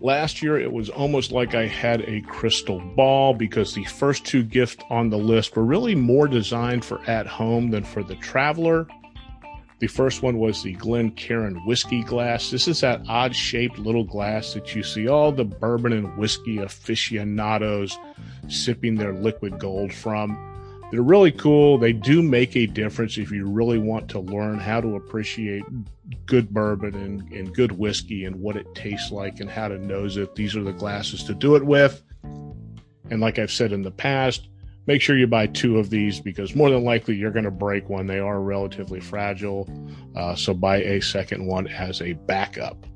Last 0.00 0.42
year, 0.42 0.58
it 0.58 0.72
was 0.72 0.88
almost 0.88 1.30
like 1.30 1.54
I 1.54 1.66
had 1.66 2.00
a 2.08 2.22
crystal 2.22 2.80
ball 2.96 3.34
because 3.34 3.74
the 3.74 3.84
first 3.84 4.24
two 4.24 4.42
gifts 4.42 4.82
on 4.88 5.10
the 5.10 5.18
list 5.18 5.54
were 5.56 5.64
really 5.64 5.94
more 5.94 6.26
designed 6.26 6.86
for 6.86 7.02
at 7.02 7.26
home 7.26 7.70
than 7.70 7.84
for 7.84 8.02
the 8.02 8.16
traveler. 8.16 8.86
The 9.80 9.86
first 9.86 10.22
one 10.22 10.36
was 10.38 10.62
the 10.62 10.74
Glencairn 10.74 11.56
whiskey 11.64 12.04
glass. 12.04 12.50
This 12.50 12.68
is 12.68 12.82
that 12.82 13.00
odd 13.08 13.34
shaped 13.34 13.78
little 13.78 14.04
glass 14.04 14.52
that 14.52 14.74
you 14.74 14.82
see 14.82 15.08
all 15.08 15.32
the 15.32 15.44
bourbon 15.44 15.94
and 15.94 16.18
whiskey 16.18 16.58
aficionados 16.58 17.98
sipping 18.46 18.96
their 18.96 19.14
liquid 19.14 19.58
gold 19.58 19.90
from. 19.92 20.46
They're 20.90 21.00
really 21.00 21.32
cool. 21.32 21.78
They 21.78 21.94
do 21.94 22.20
make 22.20 22.56
a 22.56 22.66
difference 22.66 23.16
if 23.16 23.30
you 23.30 23.46
really 23.46 23.78
want 23.78 24.10
to 24.10 24.20
learn 24.20 24.58
how 24.58 24.82
to 24.82 24.96
appreciate 24.96 25.64
good 26.26 26.50
bourbon 26.50 26.94
and, 26.96 27.32
and 27.32 27.54
good 27.54 27.72
whiskey 27.72 28.26
and 28.26 28.36
what 28.36 28.56
it 28.56 28.74
tastes 28.74 29.10
like 29.10 29.40
and 29.40 29.48
how 29.48 29.68
to 29.68 29.78
nose 29.78 30.18
it. 30.18 30.34
These 30.34 30.56
are 30.56 30.62
the 30.62 30.72
glasses 30.72 31.24
to 31.24 31.34
do 31.34 31.56
it 31.56 31.64
with. 31.64 32.02
And 32.22 33.20
like 33.20 33.38
I've 33.38 33.52
said 33.52 33.72
in 33.72 33.80
the 33.80 33.90
past, 33.90 34.48
make 34.86 35.00
sure 35.00 35.16
you 35.16 35.26
buy 35.26 35.46
two 35.46 35.78
of 35.78 35.90
these 35.90 36.20
because 36.20 36.54
more 36.54 36.70
than 36.70 36.84
likely 36.84 37.14
you're 37.14 37.30
going 37.30 37.44
to 37.44 37.50
break 37.50 37.88
one. 37.88 38.06
They 38.06 38.18
are 38.18 38.40
relatively 38.40 39.00
fragile. 39.00 39.68
Uh, 40.16 40.34
so 40.34 40.54
buy 40.54 40.78
a 40.78 41.00
second 41.00 41.46
one 41.46 41.66
as 41.68 42.00
a 42.02 42.14
backup. 42.14 42.86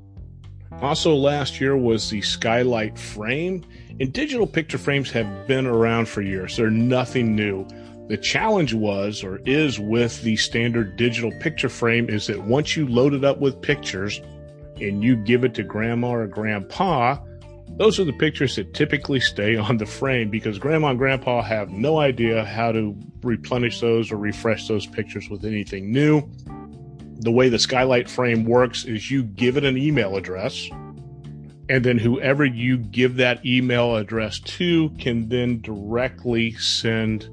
Also, 0.81 1.15
last 1.15 1.61
year 1.61 1.77
was 1.77 2.09
the 2.09 2.21
Skylight 2.21 2.99
frame. 2.99 3.63
And 3.99 4.11
digital 4.11 4.45
picture 4.45 4.77
frames 4.77 5.09
have 5.11 5.47
been 5.47 5.65
around 5.65 6.09
for 6.09 6.21
years. 6.21 6.57
They're 6.57 6.69
nothing 6.69 7.35
new. 7.35 7.65
The 8.07 8.17
challenge 8.17 8.73
was 8.73 9.23
or 9.23 9.39
is 9.45 9.79
with 9.79 10.21
the 10.21 10.35
standard 10.35 10.95
digital 10.95 11.31
picture 11.39 11.69
frame 11.69 12.09
is 12.09 12.27
that 12.27 12.43
once 12.43 12.75
you 12.75 12.87
load 12.87 13.13
it 13.13 13.23
up 13.23 13.39
with 13.39 13.61
pictures 13.61 14.21
and 14.79 15.03
you 15.03 15.15
give 15.15 15.43
it 15.43 15.53
to 15.55 15.63
grandma 15.63 16.09
or 16.09 16.27
grandpa, 16.27 17.17
those 17.77 17.99
are 17.99 18.03
the 18.03 18.13
pictures 18.13 18.55
that 18.55 18.73
typically 18.73 19.19
stay 19.19 19.55
on 19.57 19.77
the 19.77 19.85
frame 19.85 20.29
because 20.29 20.59
grandma 20.59 20.89
and 20.89 20.99
grandpa 20.99 21.41
have 21.41 21.69
no 21.69 21.99
idea 21.99 22.45
how 22.45 22.71
to 22.71 22.95
replenish 23.23 23.79
those 23.81 24.11
or 24.11 24.17
refresh 24.17 24.67
those 24.67 24.85
pictures 24.85 25.29
with 25.29 25.45
anything 25.45 25.91
new. 25.91 26.23
The 27.19 27.31
way 27.31 27.49
the 27.49 27.59
skylight 27.59 28.09
frame 28.09 28.45
works 28.45 28.83
is 28.85 29.09
you 29.09 29.23
give 29.23 29.57
it 29.57 29.63
an 29.63 29.77
email 29.77 30.15
address 30.15 30.69
and 31.67 31.83
then 31.83 31.97
whoever 31.97 32.45
you 32.45 32.77
give 32.77 33.15
that 33.15 33.43
email 33.45 33.95
address 33.95 34.39
to 34.39 34.89
can 34.99 35.29
then 35.29 35.61
directly 35.61 36.51
send 36.53 37.29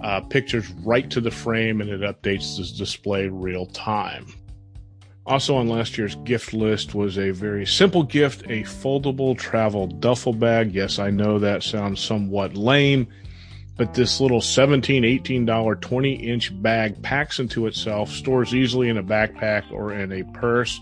uh, 0.00 0.20
pictures 0.20 0.70
right 0.84 1.10
to 1.10 1.20
the 1.20 1.30
frame 1.30 1.80
and 1.80 1.90
it 1.90 2.00
updates 2.00 2.56
the 2.56 2.78
display 2.78 3.26
real 3.28 3.66
time. 3.66 4.26
Also 5.26 5.56
on 5.56 5.68
last 5.68 5.96
year's 5.96 6.16
gift 6.16 6.52
list 6.52 6.94
was 6.94 7.16
a 7.16 7.30
very 7.30 7.64
simple 7.64 8.02
gift, 8.02 8.42
a 8.42 8.62
foldable 8.62 9.36
travel 9.36 9.86
duffel 9.86 10.34
bag. 10.34 10.74
Yes, 10.74 10.98
I 10.98 11.08
know 11.08 11.38
that 11.38 11.62
sounds 11.62 12.00
somewhat 12.00 12.56
lame, 12.58 13.06
but 13.78 13.94
this 13.94 14.20
little 14.20 14.40
$17, 14.40 15.02
$18, 15.22 15.80
20 15.80 16.12
inch 16.12 16.62
bag 16.62 17.00
packs 17.02 17.38
into 17.38 17.66
itself, 17.66 18.10
stores 18.10 18.54
easily 18.54 18.90
in 18.90 18.98
a 18.98 19.02
backpack 19.02 19.70
or 19.72 19.94
in 19.94 20.12
a 20.12 20.24
purse. 20.38 20.78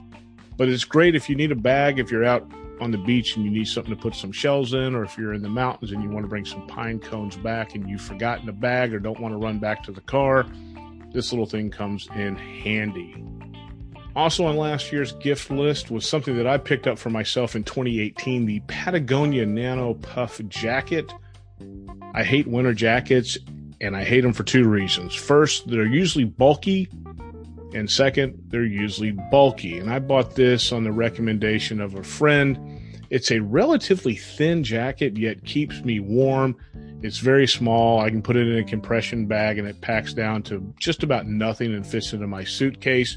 But 0.56 0.68
it's 0.68 0.84
great 0.84 1.14
if 1.14 1.30
you 1.30 1.36
need 1.36 1.52
a 1.52 1.56
bag, 1.56 2.00
if 2.00 2.10
you're 2.10 2.24
out 2.24 2.44
on 2.80 2.90
the 2.90 2.98
beach 2.98 3.36
and 3.36 3.44
you 3.44 3.50
need 3.50 3.68
something 3.68 3.94
to 3.94 4.00
put 4.00 4.16
some 4.16 4.32
shells 4.32 4.74
in, 4.74 4.96
or 4.96 5.04
if 5.04 5.16
you're 5.16 5.34
in 5.34 5.42
the 5.42 5.48
mountains 5.48 5.92
and 5.92 6.02
you 6.02 6.10
want 6.10 6.24
to 6.24 6.28
bring 6.28 6.44
some 6.44 6.66
pine 6.66 6.98
cones 6.98 7.36
back 7.36 7.76
and 7.76 7.88
you've 7.88 8.02
forgotten 8.02 8.48
a 8.48 8.52
bag 8.52 8.92
or 8.92 8.98
don't 8.98 9.20
want 9.20 9.32
to 9.32 9.38
run 9.38 9.60
back 9.60 9.84
to 9.84 9.92
the 9.92 10.00
car, 10.00 10.44
this 11.12 11.30
little 11.30 11.46
thing 11.46 11.70
comes 11.70 12.08
in 12.16 12.34
handy. 12.34 13.22
Also 14.14 14.44
on 14.44 14.56
last 14.56 14.92
year's 14.92 15.12
gift 15.12 15.50
list 15.50 15.90
was 15.90 16.06
something 16.06 16.36
that 16.36 16.46
I 16.46 16.58
picked 16.58 16.86
up 16.86 16.98
for 16.98 17.10
myself 17.10 17.56
in 17.56 17.64
2018 17.64 18.44
the 18.44 18.60
Patagonia 18.66 19.46
Nano 19.46 19.94
Puff 19.94 20.40
Jacket. 20.48 21.12
I 22.14 22.22
hate 22.22 22.46
winter 22.46 22.74
jackets 22.74 23.38
and 23.80 23.96
I 23.96 24.04
hate 24.04 24.20
them 24.20 24.32
for 24.32 24.42
two 24.42 24.68
reasons. 24.68 25.14
First, 25.14 25.68
they're 25.68 25.86
usually 25.86 26.24
bulky 26.24 26.88
and 27.74 27.90
second, 27.90 28.38
they're 28.48 28.64
usually 28.64 29.12
bulky. 29.12 29.78
And 29.78 29.90
I 29.90 29.98
bought 29.98 30.34
this 30.34 30.72
on 30.72 30.84
the 30.84 30.92
recommendation 30.92 31.80
of 31.80 31.94
a 31.94 32.02
friend. 32.02 32.58
It's 33.10 33.30
a 33.30 33.40
relatively 33.40 34.14
thin 34.14 34.62
jacket, 34.62 35.16
yet 35.16 35.44
keeps 35.44 35.82
me 35.82 36.00
warm. 36.00 36.56
It's 37.02 37.18
very 37.18 37.46
small. 37.46 38.00
I 38.00 38.10
can 38.10 38.22
put 38.22 38.36
it 38.36 38.46
in 38.46 38.58
a 38.58 38.64
compression 38.64 39.26
bag 39.26 39.58
and 39.58 39.66
it 39.66 39.80
packs 39.80 40.12
down 40.12 40.42
to 40.44 40.74
just 40.78 41.02
about 41.02 41.26
nothing 41.26 41.74
and 41.74 41.86
fits 41.86 42.12
into 42.12 42.26
my 42.26 42.44
suitcase. 42.44 43.16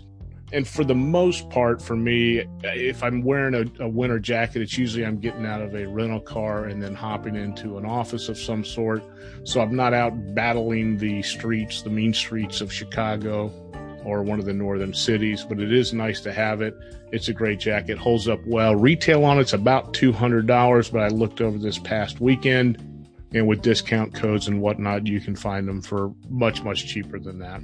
And 0.54 0.68
for 0.68 0.84
the 0.84 0.96
most 0.96 1.50
part, 1.50 1.82
for 1.82 1.96
me, 1.96 2.46
if 2.64 3.04
I'm 3.04 3.24
wearing 3.24 3.56
a, 3.56 3.84
a, 3.84 3.88
winter 3.88 4.20
jacket, 4.20 4.62
it's 4.62 4.78
usually 4.78 5.04
I'm 5.04 5.20
getting 5.20 5.46
out 5.46 5.62
of 5.62 5.74
a 5.74 5.88
rental 5.88 6.20
car 6.20 6.66
and 6.66 6.82
then 6.82 6.94
hopping 6.94 7.36
into 7.36 7.78
an 7.78 7.86
office 7.86 8.30
of 8.30 8.38
some 8.38 8.64
sort. 8.64 9.04
So 9.44 9.60
I'm 9.60 9.75
not 9.75 9.94
out 9.94 10.36
battling 10.36 10.98
the 10.98 11.24
streets, 11.24 11.82
the 11.82 11.90
mean 11.90 12.14
streets 12.14 12.62
of 12.62 12.72
Chicago 12.72 13.52
or 14.06 14.22
one 14.22 14.38
of 14.38 14.46
the 14.46 14.54
northern 14.54 14.94
cities, 14.94 15.44
but 15.44 15.60
it 15.60 15.74
is 15.74 15.94
nice 15.94 16.22
to 16.22 16.32
have 16.32 16.62
it. 16.62 16.78
It's 17.12 17.28
a 17.28 17.34
great 17.34 17.60
jacket, 17.60 17.98
holds 17.98 18.28
up 18.28 18.40
well. 18.46 18.75
Retail 18.75 19.25
on 19.25 19.40
it's 19.40 19.54
about 19.54 19.94
$200, 19.94 20.92
but 20.92 21.02
I 21.02 21.08
looked 21.08 21.42
over 21.42 21.58
this 21.58 21.80
past 21.80 22.22
weekend 22.22 22.78
and 23.34 23.48
with 23.48 23.64
discount 23.64 24.14
codes 24.14 24.48
and 24.48 24.62
whatnot, 24.62 25.08
you 25.08 25.20
can 25.20 25.36
find 25.36 25.68
them 25.68 25.82
for 25.82 26.14
much, 26.30 26.64
much 26.64 26.88
cheaper 26.88 27.20
than 27.20 27.40
that. 27.40 27.62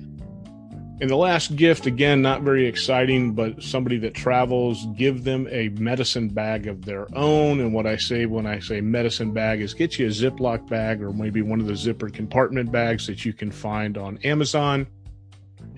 And 1.01 1.09
the 1.09 1.15
last 1.15 1.55
gift, 1.55 1.87
again, 1.87 2.21
not 2.21 2.43
very 2.43 2.67
exciting, 2.67 3.33
but 3.33 3.63
somebody 3.63 3.97
that 3.97 4.13
travels, 4.13 4.85
give 4.95 5.23
them 5.23 5.47
a 5.49 5.69
medicine 5.69 6.29
bag 6.29 6.67
of 6.67 6.85
their 6.85 7.07
own. 7.17 7.59
And 7.59 7.73
what 7.73 7.87
I 7.87 7.97
say 7.97 8.27
when 8.27 8.45
I 8.45 8.59
say 8.59 8.81
medicine 8.81 9.33
bag 9.33 9.61
is 9.61 9.73
get 9.73 9.97
you 9.97 10.05
a 10.05 10.09
Ziploc 10.11 10.69
bag 10.69 11.01
or 11.01 11.11
maybe 11.11 11.41
one 11.41 11.59
of 11.59 11.65
the 11.65 11.73
zippered 11.73 12.13
compartment 12.13 12.71
bags 12.71 13.07
that 13.07 13.25
you 13.25 13.33
can 13.33 13.49
find 13.49 13.97
on 13.97 14.19
Amazon 14.19 14.85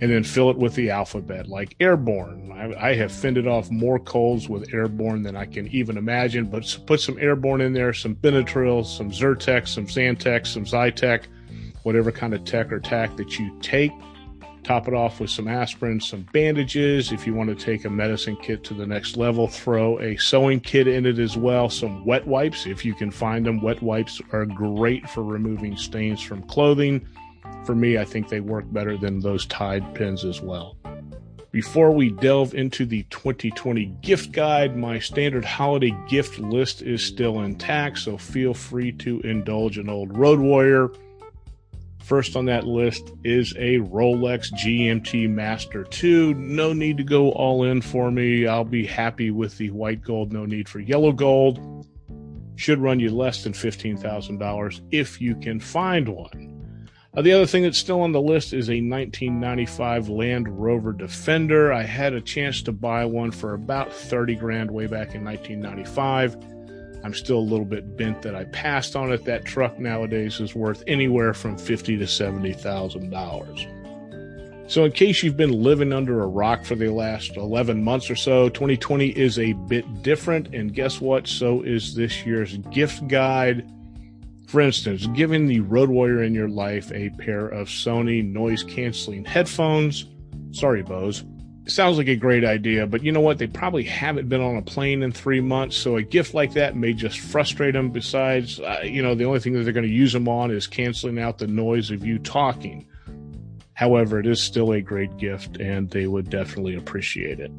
and 0.01 0.11
then 0.11 0.25
fill 0.25 0.49
it 0.49 0.57
with 0.57 0.75
the 0.75 0.89
alphabet 0.89 1.47
like 1.47 1.77
airborne. 1.79 2.51
I, 2.51 2.89
I, 2.89 2.95
have 2.95 3.11
fended 3.11 3.47
off 3.47 3.71
more 3.71 3.99
colds 3.99 4.49
with 4.49 4.73
airborne 4.73 5.23
than 5.23 5.37
I 5.37 5.45
can 5.45 5.67
even 5.69 5.95
imagine, 5.95 6.47
but 6.47 6.77
put 6.85 6.99
some 6.99 7.17
airborne 7.17 7.61
in 7.61 7.71
there, 7.71 7.93
some 7.93 8.15
Benadryl, 8.15 8.85
some 8.85 9.09
Zyrtec, 9.11 9.69
some 9.69 9.87
Zantac, 9.87 10.45
some 10.47 10.65
Zytec, 10.65 11.23
whatever 11.83 12.11
kind 12.11 12.33
of 12.33 12.43
tech 12.43 12.73
or 12.73 12.81
tack 12.81 13.15
that 13.15 13.39
you 13.39 13.57
take. 13.61 13.93
Top 14.63 14.87
it 14.87 14.93
off 14.93 15.19
with 15.19 15.29
some 15.29 15.47
aspirin, 15.47 15.99
some 15.99 16.27
bandages. 16.33 17.11
If 17.11 17.27
you 17.27 17.33
want 17.33 17.49
to 17.49 17.55
take 17.55 17.85
a 17.85 17.89
medicine 17.89 18.37
kit 18.41 18.63
to 18.65 18.73
the 18.73 18.85
next 18.85 19.17
level, 19.17 19.47
throw 19.47 19.99
a 19.99 20.17
sewing 20.17 20.59
kit 20.59 20.87
in 20.87 21.05
it 21.05 21.19
as 21.19 21.37
well. 21.37 21.69
Some 21.69 22.05
wet 22.05 22.25
wipes, 22.25 22.65
if 22.65 22.85
you 22.85 22.93
can 22.93 23.11
find 23.11 23.45
them. 23.45 23.61
Wet 23.61 23.81
wipes 23.81 24.21
are 24.31 24.45
great 24.45 25.09
for 25.09 25.23
removing 25.23 25.77
stains 25.77 26.21
from 26.21 26.43
clothing 26.43 27.05
for 27.65 27.75
me, 27.75 27.97
I 27.97 28.05
think 28.05 28.29
they 28.29 28.39
work 28.39 28.65
better 28.71 28.97
than 28.97 29.19
those 29.19 29.45
Tide 29.45 29.93
pins 29.95 30.25
as 30.25 30.41
well. 30.41 30.77
Before 31.51 31.91
we 31.91 32.09
delve 32.09 32.55
into 32.55 32.85
the 32.85 33.03
2020 33.03 33.85
gift 34.01 34.31
guide, 34.31 34.75
my 34.75 34.97
standard 34.99 35.45
holiday 35.45 35.95
gift 36.09 36.39
list 36.39 36.81
is 36.81 37.05
still 37.05 37.41
intact, 37.41 37.99
so 37.99 38.17
feel 38.17 38.53
free 38.53 38.91
to 38.93 39.19
indulge 39.21 39.77
an 39.77 39.87
old 39.87 40.17
Road 40.17 40.39
Warrior. 40.39 40.89
First 42.03 42.35
on 42.35 42.45
that 42.45 42.67
list 42.67 43.13
is 43.23 43.53
a 43.57 43.79
Rolex 43.79 44.51
GMT 44.51 45.29
Master 45.29 45.85
2. 45.85 46.33
No 46.33 46.73
need 46.73 46.97
to 46.97 47.03
go 47.03 47.31
all 47.31 47.63
in 47.63 47.81
for 47.81 48.11
me. 48.11 48.45
I'll 48.45 48.65
be 48.65 48.85
happy 48.85 49.31
with 49.31 49.57
the 49.57 49.71
white 49.71 50.01
gold, 50.01 50.33
no 50.33 50.45
need 50.45 50.67
for 50.67 50.81
yellow 50.81 51.13
gold. 51.13 51.87
Should 52.57 52.79
run 52.79 52.99
you 52.99 53.09
less 53.09 53.43
than 53.43 53.53
$15,000 53.53 54.81
if 54.91 55.21
you 55.21 55.35
can 55.37 55.61
find 55.61 56.09
one. 56.09 56.89
Uh, 57.15 57.21
the 57.21 57.31
other 57.31 57.45
thing 57.45 57.63
that's 57.63 57.77
still 57.77 58.01
on 58.01 58.11
the 58.11 58.21
list 58.21 58.53
is 58.53 58.69
a 58.69 58.81
1995 58.81 60.09
Land 60.09 60.49
Rover 60.49 60.91
Defender. 60.91 61.71
I 61.71 61.83
had 61.83 62.13
a 62.13 62.21
chance 62.21 62.61
to 62.63 62.73
buy 62.73 63.05
one 63.05 63.31
for 63.31 63.53
about 63.53 63.93
30 63.93 64.35
grand 64.35 64.69
way 64.69 64.87
back 64.87 65.15
in 65.15 65.23
1995. 65.23 66.52
I'm 67.03 67.13
still 67.13 67.39
a 67.39 67.39
little 67.39 67.65
bit 67.65 67.97
bent 67.97 68.21
that 68.21 68.35
I 68.35 68.45
passed 68.45 68.95
on 68.95 69.11
it. 69.11 69.25
That 69.25 69.45
truck 69.45 69.77
nowadays 69.77 70.39
is 70.39 70.55
worth 70.55 70.83
anywhere 70.87 71.33
from 71.33 71.57
fifty 71.57 71.97
to 71.97 72.07
seventy 72.07 72.53
thousand 72.53 73.09
dollars. 73.09 73.65
So, 74.67 74.85
in 74.85 74.93
case 74.93 75.21
you've 75.21 75.37
been 75.37 75.61
living 75.61 75.91
under 75.91 76.23
a 76.23 76.27
rock 76.27 76.63
for 76.63 76.75
the 76.75 76.89
last 76.89 77.35
11 77.35 77.83
months 77.83 78.09
or 78.09 78.15
so, 78.15 78.47
2020 78.47 79.09
is 79.09 79.37
a 79.37 79.53
bit 79.53 80.01
different. 80.01 80.55
And 80.55 80.73
guess 80.73 81.01
what? 81.01 81.27
So 81.27 81.61
is 81.61 81.93
this 81.93 82.25
year's 82.25 82.57
gift 82.71 83.07
guide. 83.07 83.69
For 84.47 84.61
instance, 84.61 85.05
giving 85.07 85.47
the 85.47 85.59
Road 85.59 85.89
Warrior 85.89 86.23
in 86.23 86.33
your 86.33 86.47
life 86.47 86.91
a 86.93 87.09
pair 87.09 87.47
of 87.47 87.67
Sony 87.67 88.23
noise 88.23 88.63
canceling 88.63 89.25
headphones. 89.25 90.05
Sorry, 90.51 90.81
Bose. 90.81 91.23
Sounds 91.65 91.97
like 91.97 92.09
a 92.09 92.15
great 92.15 92.43
idea, 92.43 92.85
but 92.85 93.03
you 93.03 93.13
know 93.13 93.21
what? 93.21 93.37
They 93.37 93.47
probably 93.47 93.83
haven't 93.83 94.27
been 94.27 94.41
on 94.41 94.57
a 94.57 94.61
plane 94.61 95.01
in 95.01 95.13
three 95.13 95.39
months, 95.39 95.77
so 95.77 95.95
a 95.95 96.01
gift 96.01 96.33
like 96.33 96.53
that 96.53 96.75
may 96.75 96.91
just 96.91 97.19
frustrate 97.19 97.73
them. 97.73 97.89
Besides, 97.89 98.59
uh, 98.59 98.81
you 98.83 99.01
know, 99.01 99.15
the 99.15 99.23
only 99.23 99.39
thing 99.39 99.53
that 99.53 99.63
they're 99.63 99.71
going 99.71 99.87
to 99.87 99.93
use 99.93 100.11
them 100.11 100.27
on 100.27 100.51
is 100.51 100.67
canceling 100.67 101.19
out 101.19 101.37
the 101.37 101.47
noise 101.47 101.89
of 101.89 102.05
you 102.05 102.19
talking. 102.19 102.85
However, 103.75 104.19
it 104.19 104.27
is 104.27 104.41
still 104.41 104.73
a 104.73 104.81
great 104.81 105.15
gift, 105.17 105.57
and 105.57 105.89
they 105.89 106.05
would 106.05 106.29
definitely 106.29 106.75
appreciate 106.75 107.39
it. 107.39 107.51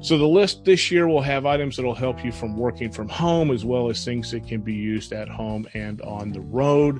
So 0.00 0.18
the 0.18 0.26
list 0.26 0.64
this 0.64 0.90
year 0.90 1.06
will 1.06 1.22
have 1.22 1.44
items 1.44 1.76
that 1.76 1.84
will 1.84 1.94
help 1.94 2.24
you 2.24 2.32
from 2.32 2.56
working 2.56 2.90
from 2.90 3.08
home 3.08 3.50
as 3.50 3.64
well 3.64 3.90
as 3.90 4.04
things 4.04 4.30
that 4.30 4.46
can 4.46 4.60
be 4.62 4.74
used 4.74 5.12
at 5.12 5.28
home 5.28 5.66
and 5.74 6.00
on 6.02 6.32
the 6.32 6.40
road. 6.40 6.98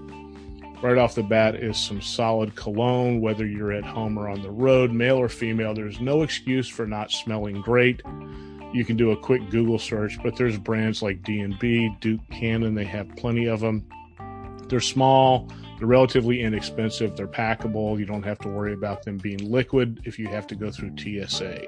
Right 0.85 0.99
off 0.99 1.15
the 1.15 1.23
bat 1.23 1.55
is 1.55 1.79
some 1.79 2.03
solid 2.03 2.57
cologne, 2.57 3.23
whether 3.23 3.47
you're 3.47 3.73
at 3.73 3.87
home 3.87 4.19
or 4.19 4.29
on 4.29 4.43
the 4.43 4.51
road, 4.51 4.93
male 4.93 5.17
or 5.17 5.31
female. 5.31 5.73
There's 5.73 5.99
no 5.99 6.21
excuse 6.21 6.69
for 6.69 6.87
not 6.87 7.11
smelling 7.11 7.63
great. 7.63 8.03
You 8.75 8.85
can 8.85 8.95
do 8.95 9.13
a 9.13 9.17
quick 9.17 9.49
Google 9.49 9.79
search, 9.79 10.23
but 10.23 10.37
there's 10.37 10.59
brands 10.59 11.01
like 11.01 11.23
D&B, 11.23 11.97
Duke 12.03 12.21
Cannon, 12.31 12.75
they 12.75 12.85
have 12.85 13.09
plenty 13.17 13.47
of 13.47 13.61
them. 13.61 13.89
They're 14.69 14.79
small, 14.79 15.49
they're 15.79 15.89
relatively 15.89 16.43
inexpensive, 16.43 17.17
they're 17.17 17.29
packable. 17.29 17.99
You 17.99 18.05
don't 18.05 18.25
have 18.25 18.41
to 18.41 18.49
worry 18.49 18.75
about 18.75 19.05
them 19.05 19.17
being 19.17 19.51
liquid 19.51 20.03
if 20.05 20.19
you 20.19 20.29
have 20.29 20.47
to 20.49 20.55
go 20.55 20.71
through 20.71 20.99
TSA. 20.99 21.65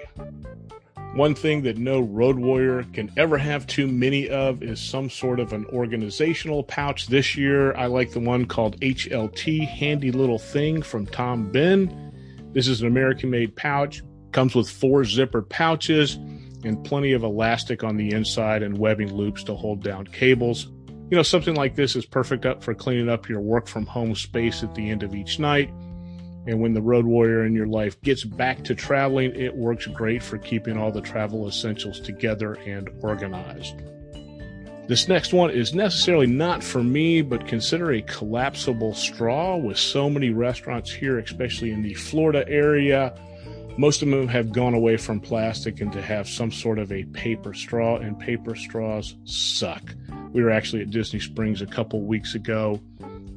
One 1.17 1.35
thing 1.35 1.63
that 1.63 1.79
no 1.79 2.01
road 2.01 2.37
warrior 2.37 2.85
can 2.93 3.11
ever 3.17 3.39
have 3.39 3.67
too 3.67 3.87
many 3.87 4.29
of 4.29 4.63
is 4.63 4.79
some 4.79 5.09
sort 5.09 5.41
of 5.41 5.55
an 5.55 5.65
organizational 5.73 6.63
pouch. 6.63 7.07
This 7.07 7.39
year, 7.39 7.75
I 7.75 7.87
like 7.87 8.11
the 8.11 8.21
one 8.21 8.45
called 8.45 8.79
HLT, 8.83 9.67
Handy 9.67 10.13
Little 10.13 10.39
Thing 10.39 10.83
from 10.83 11.07
Tom 11.07 11.51
Bihn. 11.51 12.13
This 12.53 12.69
is 12.69 12.83
an 12.83 12.89
American 12.89 13.31
made 13.31 13.57
pouch, 13.57 14.03
comes 14.33 14.55
with 14.55 14.69
four 14.69 15.05
zippered 15.05 15.49
pouches 15.49 16.17
and 16.65 16.85
plenty 16.85 17.13
of 17.13 17.23
elastic 17.23 17.83
on 17.83 17.97
the 17.97 18.11
inside 18.13 18.63
and 18.63 18.77
webbing 18.77 19.15
loops 19.15 19.43
to 19.45 19.55
hold 19.55 19.83
down 19.83 20.07
cables. 20.09 20.67
You 21.11 21.17
know, 21.17 21.23
something 21.23 21.55
like 21.55 21.77
this 21.77 21.97
is 21.97 22.05
perfect 22.05 22.45
up 22.45 22.63
for 22.63 22.75
cleaning 22.75 23.09
up 23.09 23.27
your 23.27 23.41
work 23.41 23.69
from 23.69 23.87
home 23.87 24.15
space 24.15 24.63
at 24.63 24.75
the 24.75 24.91
end 24.91 25.03
of 25.03 25.15
each 25.15 25.39
night 25.39 25.71
and 26.47 26.61
when 26.61 26.75
the 26.75 26.83
road 26.83 27.05
warrior 27.05 27.45
in 27.45 27.55
your 27.55 27.67
life 27.67 28.01
gets 28.03 28.25
back 28.25 28.63
to 28.65 28.75
traveling, 28.75 29.35
it 29.35 29.55
works 29.55 29.87
great 29.87 30.23
for 30.23 30.39
keeping 30.39 30.77
all 30.77 30.93
the 30.93 31.01
travel 31.01 31.49
essentials 31.49 32.01
together 32.01 32.55
and 32.67 32.89
organized. 33.03 33.75
This 34.89 35.09
next 35.09 35.33
one 35.33 35.51
is 35.51 35.75
necessarily 35.75 36.29
not 36.29 36.63
for 36.63 36.81
me, 36.81 37.21
but 37.21 37.49
consider 37.49 37.91
a 37.91 38.03
collapsible 38.03 38.95
straw 38.95 39.57
with 39.57 39.79
so 39.79 40.09
many 40.09 40.31
restaurants 40.31 40.93
here, 40.93 41.19
especially 41.19 41.73
in 41.73 41.83
the 41.83 41.95
Florida 41.95 42.49
area. 42.49 43.13
Most 43.77 44.03
of 44.03 44.09
them 44.09 44.29
have 44.29 44.53
gone 44.53 44.75
away 44.75 44.97
from 44.97 45.19
plastic 45.19 45.81
and 45.81 45.93
to 45.93 46.01
have 46.01 46.29
some 46.29 46.53
sort 46.53 46.79
of 46.79 46.93
a 46.93 47.03
paper 47.07 47.53
straw, 47.53 47.97
and 47.97 48.17
paper 48.19 48.55
straws 48.55 49.17
suck. 49.25 49.83
We 50.33 50.43
were 50.43 50.51
actually 50.51 50.83
at 50.83 50.91
Disney 50.91 51.19
Springs 51.19 51.63
a 51.63 51.67
couple 51.67 52.03
weeks 52.03 52.37
ago 52.37 52.81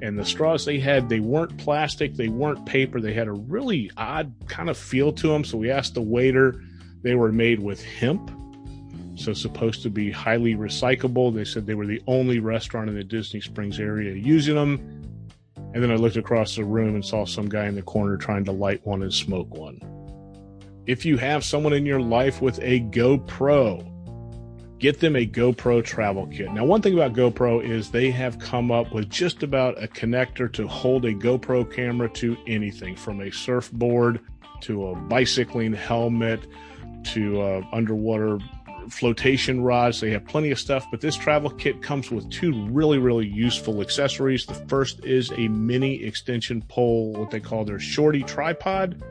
and 0.02 0.18
the 0.18 0.26
straws 0.26 0.66
they 0.66 0.80
had 0.80 1.10
they 1.10 1.20
weren't 1.20 1.58
plastic 1.58 2.16
they 2.16 2.30
weren't 2.30 2.66
paper 2.66 3.02
they 3.02 3.14
had 3.14 3.28
a 3.28 3.32
really 3.32 3.92
odd 3.98 4.34
kind 4.48 4.70
of 4.70 4.78
feel 4.78 5.12
to 5.12 5.28
them 5.28 5.44
so 5.44 5.58
we 5.58 5.70
asked 5.70 5.94
the 5.94 6.02
waiter 6.02 6.62
they 7.02 7.16
were 7.16 7.32
made 7.32 7.60
with 7.60 7.84
hemp 7.84 8.32
so 9.16 9.34
supposed 9.34 9.84
to 9.84 9.90
be 9.90 10.10
highly 10.10 10.56
recyclable. 10.56 11.36
They 11.36 11.44
said 11.44 11.66
they 11.66 11.74
were 11.74 11.86
the 11.86 12.02
only 12.08 12.40
restaurant 12.40 12.90
in 12.90 12.96
the 12.96 13.04
disney 13.04 13.42
springs 13.42 13.80
area 13.80 14.16
using 14.16 14.56
them 14.56 14.80
and 15.74 15.84
then 15.84 15.92
i 15.92 15.96
looked 15.96 16.16
across 16.16 16.56
the 16.56 16.64
room 16.64 16.96
and 16.96 17.06
saw 17.06 17.26
some 17.26 17.50
guy 17.50 17.66
in 17.66 17.76
the 17.76 17.82
corner 17.82 18.18
trying 18.18 18.46
to 18.46 18.52
light 18.52 18.86
one 18.86 19.04
and 19.04 19.14
smoke 19.14 19.54
one. 19.54 19.80
If 20.88 21.06
you 21.06 21.18
have 21.18 21.44
someone 21.44 21.74
in 21.74 21.86
your 21.86 22.00
life 22.00 22.42
with 22.42 22.60
a 22.64 22.80
gopro 22.80 23.86
get 24.80 25.00
them 25.00 25.16
a 25.16 25.26
GoPro 25.26 25.84
travel 25.84 26.28
kit. 26.28 26.52
Now, 26.54 26.66
one 26.66 26.82
thing 26.82 26.94
about 26.94 27.14
GoPro 27.14 27.64
is 27.64 27.92
they 27.92 28.12
have 28.12 28.40
come 28.40 28.72
up 28.72 28.94
with 28.94 29.10
just 29.10 29.44
about 29.44 29.82
a 29.82 29.88
connector 29.88 30.52
to 30.54 30.68
hold 30.68 31.06
a 31.06 31.14
GoPro 31.14 31.72
camera 31.72 32.10
to 32.10 32.38
anything 32.48 32.96
from 32.96 33.22
a 33.22 33.32
surfboard 33.32 34.22
to 34.62 34.88
a 34.88 34.96
bicycling 34.96 35.74
helmet 35.74 36.46
to 37.04 37.42
uh, 37.42 37.62
underwater 37.72 38.40
flotation 38.90 39.62
rods. 39.62 40.02
They 40.02 40.12
have 40.12 40.26
plenty 40.26 40.52
of 40.52 40.60
stuff, 40.60 40.86
but 40.92 41.02
this 41.02 41.16
travel 41.16 41.50
kit 41.50 41.82
comes 41.82 42.10
with 42.10 42.30
two 42.30 42.66
really, 42.68 42.98
really 42.98 43.28
useful 43.28 43.82
accessories. 43.82 44.46
The 44.46 44.54
first 44.54 45.06
is 45.06 45.32
a 45.32 45.48
mini 45.48 46.04
extension 46.04 46.62
pole, 46.64 47.14
what 47.14 47.30
they 47.30 47.40
call 47.40 47.66
their 47.66 47.80
shorty 47.80 48.24
tripod. 48.24 49.02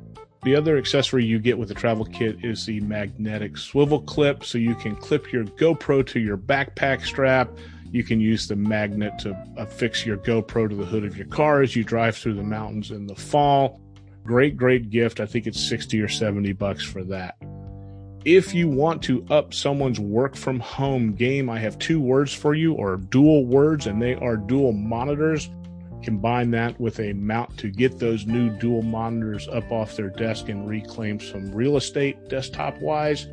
The 0.45 0.55
other 0.55 0.79
accessory 0.79 1.25
you 1.25 1.41
get 1.41 1.59
with 1.59 1.69
the 1.69 1.75
travel 1.75 2.05
kit 2.05 2.45
is 2.45 2.65
the 2.65 2.81
magnetic 2.81 3.57
swivel 3.57 4.01
clip, 4.03 4.45
so 4.45 4.57
you 4.57 4.77
can 4.77 4.95
clip 4.95 5.33
your 5.33 5.45
GoPro 5.45 6.07
to 6.07 6.21
your 6.21 6.39
backpack 6.39 7.05
strap. 7.05 7.51
You 7.91 8.05
can 8.05 8.21
use 8.21 8.47
the 8.47 8.55
magnet 8.55 9.19
to 9.21 9.37
affix 9.57 10.07
your 10.07 10.17
GoPro 10.19 10.69
to 10.69 10.77
the 10.77 10.85
hood 10.85 11.05
of 11.05 11.17
your 11.17 11.27
car 11.27 11.63
as 11.63 11.75
you 11.75 11.83
drive 11.83 12.17
through 12.17 12.35
the 12.35 12.43
mountains 12.43 12.93
in 12.93 13.07
the 13.07 13.17
fall. 13.17 13.81
Great, 14.25 14.57
great 14.57 14.91
gift. 14.91 15.21
I 15.21 15.27
think 15.27 15.47
it's 15.47 15.61
60 15.61 16.01
or 16.01 16.09
70 16.09 16.53
bucks 16.53 16.85
for 16.85 17.03
that. 17.05 17.37
If 18.25 18.55
you 18.55 18.69
want 18.69 19.03
to 19.05 19.25
up 19.31 19.55
someone's 19.55 19.99
work 19.99 20.37
from 20.37 20.61
home 20.61 21.15
game, 21.15 21.49
I 21.49 21.59
have 21.59 21.79
two 21.79 22.01
words 22.01 22.33
for 22.33 22.55
you, 22.55 22.75
or 22.75 22.97
dual 22.97 23.47
words, 23.47 23.87
and 23.87 24.01
they 24.01 24.15
are 24.15 24.37
dual 24.37 24.73
monitors. 24.73 25.49
Combine 26.03 26.51
that 26.53 26.81
with 26.81 27.01
a 27.01 27.13
mount 27.13 27.57
to 27.59 27.71
get 27.71 27.99
those 27.99 28.27
new 28.27 28.51
dual 28.59 28.83
monitors 28.83 29.49
up 29.49 29.71
off 29.71 29.97
their 29.97 30.11
desk 30.11 30.49
and 30.49 30.69
reclaim 30.69 31.19
some 31.21 31.53
real 31.53 31.77
estate 31.77 32.29
desktop 32.29 32.79
wise. 32.81 33.27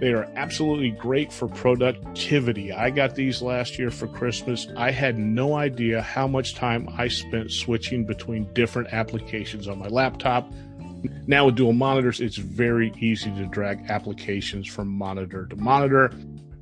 They 0.00 0.12
are 0.12 0.28
absolutely 0.34 0.90
great 0.90 1.32
for 1.32 1.46
productivity. 1.46 2.72
I 2.72 2.90
got 2.90 3.14
these 3.14 3.40
last 3.40 3.78
year 3.78 3.92
for 3.92 4.08
Christmas. 4.08 4.66
I 4.76 4.90
had 4.90 5.16
no 5.16 5.54
idea 5.54 6.02
how 6.02 6.26
much 6.26 6.56
time 6.56 6.88
I 6.98 7.06
spent 7.06 7.52
switching 7.52 8.04
between 8.04 8.52
different 8.52 8.92
applications 8.92 9.68
on 9.68 9.78
my 9.78 9.86
laptop. 9.86 10.52
Now 11.28 11.46
with 11.46 11.54
dual 11.54 11.72
monitors, 11.72 12.20
it's 12.20 12.36
very 12.36 12.92
easy 12.98 13.30
to 13.30 13.46
drag 13.46 13.90
applications 13.90 14.66
from 14.66 14.88
monitor 14.88 15.46
to 15.46 15.54
monitor. 15.54 16.12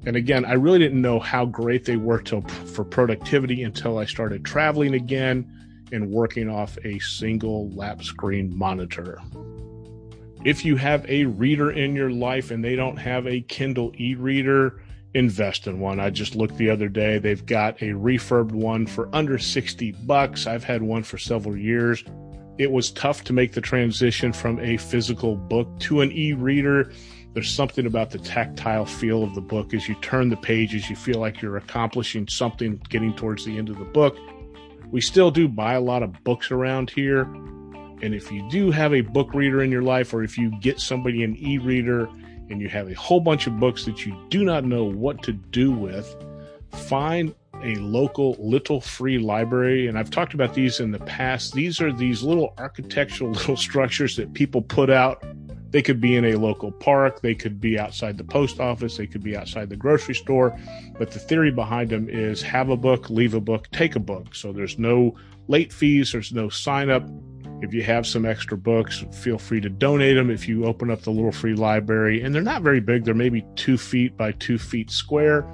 And 0.06 0.16
again, 0.16 0.44
I 0.44 0.54
really 0.54 0.78
didn't 0.78 1.02
know 1.02 1.18
how 1.18 1.44
great 1.44 1.84
they 1.84 1.96
were 1.96 2.22
to, 2.22 2.40
for 2.42 2.84
productivity 2.84 3.62
until 3.62 3.98
I 3.98 4.06
started 4.06 4.44
traveling 4.44 4.94
again 4.94 5.50
and 5.92 6.10
working 6.10 6.48
off 6.48 6.78
a 6.84 6.98
single 7.00 7.70
lap 7.70 8.02
screen 8.02 8.56
monitor. 8.56 9.20
If 10.44 10.64
you 10.64 10.76
have 10.76 11.04
a 11.08 11.26
reader 11.26 11.70
in 11.70 11.94
your 11.94 12.10
life 12.10 12.50
and 12.50 12.64
they 12.64 12.76
don't 12.76 12.96
have 12.96 13.26
a 13.26 13.42
Kindle 13.42 13.92
e 13.98 14.14
reader, 14.14 14.82
invest 15.12 15.66
in 15.66 15.80
one. 15.80 16.00
I 16.00 16.08
just 16.08 16.34
looked 16.34 16.56
the 16.56 16.70
other 16.70 16.88
day. 16.88 17.18
They've 17.18 17.44
got 17.44 17.82
a 17.82 17.90
refurbed 17.90 18.52
one 18.52 18.86
for 18.86 19.14
under 19.14 19.38
60 19.38 19.92
bucks. 20.06 20.46
I've 20.46 20.64
had 20.64 20.82
one 20.82 21.02
for 21.02 21.18
several 21.18 21.56
years. 21.56 22.04
It 22.58 22.70
was 22.70 22.90
tough 22.92 23.24
to 23.24 23.32
make 23.32 23.52
the 23.52 23.60
transition 23.60 24.32
from 24.32 24.60
a 24.60 24.76
physical 24.76 25.36
book 25.36 25.68
to 25.80 26.00
an 26.00 26.12
e 26.12 26.32
reader 26.32 26.92
there's 27.32 27.50
something 27.50 27.86
about 27.86 28.10
the 28.10 28.18
tactile 28.18 28.84
feel 28.84 29.22
of 29.22 29.34
the 29.34 29.40
book 29.40 29.72
as 29.72 29.88
you 29.88 29.94
turn 29.96 30.30
the 30.30 30.36
pages, 30.36 30.90
you 30.90 30.96
feel 30.96 31.20
like 31.20 31.40
you're 31.40 31.56
accomplishing 31.56 32.26
something 32.26 32.80
getting 32.88 33.14
towards 33.14 33.44
the 33.44 33.56
end 33.56 33.68
of 33.68 33.78
the 33.78 33.84
book. 33.84 34.16
We 34.90 35.00
still 35.00 35.30
do 35.30 35.48
buy 35.48 35.74
a 35.74 35.80
lot 35.80 36.02
of 36.02 36.24
books 36.24 36.50
around 36.50 36.90
here, 36.90 37.22
And 38.02 38.14
if 38.14 38.32
you 38.32 38.48
do 38.50 38.70
have 38.70 38.94
a 38.94 39.02
book 39.02 39.34
reader 39.34 39.62
in 39.62 39.70
your 39.70 39.82
life, 39.82 40.14
or 40.14 40.24
if 40.24 40.38
you 40.38 40.50
get 40.60 40.80
somebody 40.80 41.22
an 41.22 41.36
e 41.36 41.58
reader 41.58 42.08
and 42.48 42.60
you 42.60 42.68
have 42.68 42.90
a 42.90 42.94
whole 42.94 43.20
bunch 43.20 43.46
of 43.46 43.60
books 43.60 43.84
that 43.84 44.04
you 44.04 44.16
do 44.30 44.42
not 44.42 44.64
know 44.64 44.84
what 44.84 45.22
to 45.24 45.32
do 45.32 45.70
with, 45.70 46.16
find 46.72 47.34
a 47.62 47.74
local 47.76 48.36
little 48.38 48.80
free 48.80 49.18
library. 49.18 49.86
And 49.86 49.98
I've 49.98 50.10
talked 50.10 50.34
about 50.34 50.54
these 50.54 50.80
in 50.80 50.90
the 50.92 50.98
past. 50.98 51.52
These 51.52 51.80
are 51.80 51.92
these 51.92 52.22
little 52.22 52.54
architectural 52.58 53.30
little 53.38 53.56
structures 53.56 54.16
that 54.16 54.32
people 54.34 54.62
put 54.62 54.90
out. 54.90 55.22
They 55.70 55.82
could 55.82 56.00
be 56.00 56.16
in 56.16 56.24
a 56.24 56.34
local 56.34 56.72
park, 56.72 57.22
they 57.22 57.34
could 57.34 57.60
be 57.60 57.78
outside 57.78 58.18
the 58.18 58.24
post 58.24 58.60
office, 58.60 58.96
they 58.96 59.06
could 59.06 59.22
be 59.22 59.36
outside 59.36 59.68
the 59.70 59.76
grocery 59.76 60.14
store. 60.14 60.58
But 60.98 61.12
the 61.12 61.18
theory 61.18 61.50
behind 61.50 61.90
them 61.90 62.08
is 62.08 62.42
have 62.42 62.70
a 62.70 62.76
book, 62.76 63.08
leave 63.08 63.34
a 63.34 63.40
book, 63.40 63.70
take 63.70 63.96
a 63.96 64.00
book. 64.00 64.34
So 64.34 64.52
there's 64.52 64.78
no 64.78 65.16
late 65.48 65.72
fees, 65.72 66.12
there's 66.12 66.32
no 66.32 66.48
sign 66.48 66.90
up. 66.90 67.04
If 67.62 67.74
you 67.74 67.82
have 67.82 68.06
some 68.06 68.24
extra 68.24 68.56
books, 68.56 69.04
feel 69.12 69.38
free 69.38 69.60
to 69.60 69.68
donate 69.68 70.16
them 70.16 70.30
if 70.30 70.48
you 70.48 70.64
open 70.64 70.90
up 70.90 71.02
the 71.02 71.10
little 71.10 71.32
free 71.32 71.54
library. 71.54 72.22
And 72.22 72.34
they're 72.34 72.42
not 72.42 72.62
very 72.62 72.80
big, 72.80 73.04
they're 73.04 73.14
maybe 73.14 73.44
two 73.54 73.76
feet 73.78 74.16
by 74.16 74.32
two 74.32 74.58
feet 74.58 74.90
square 74.90 75.46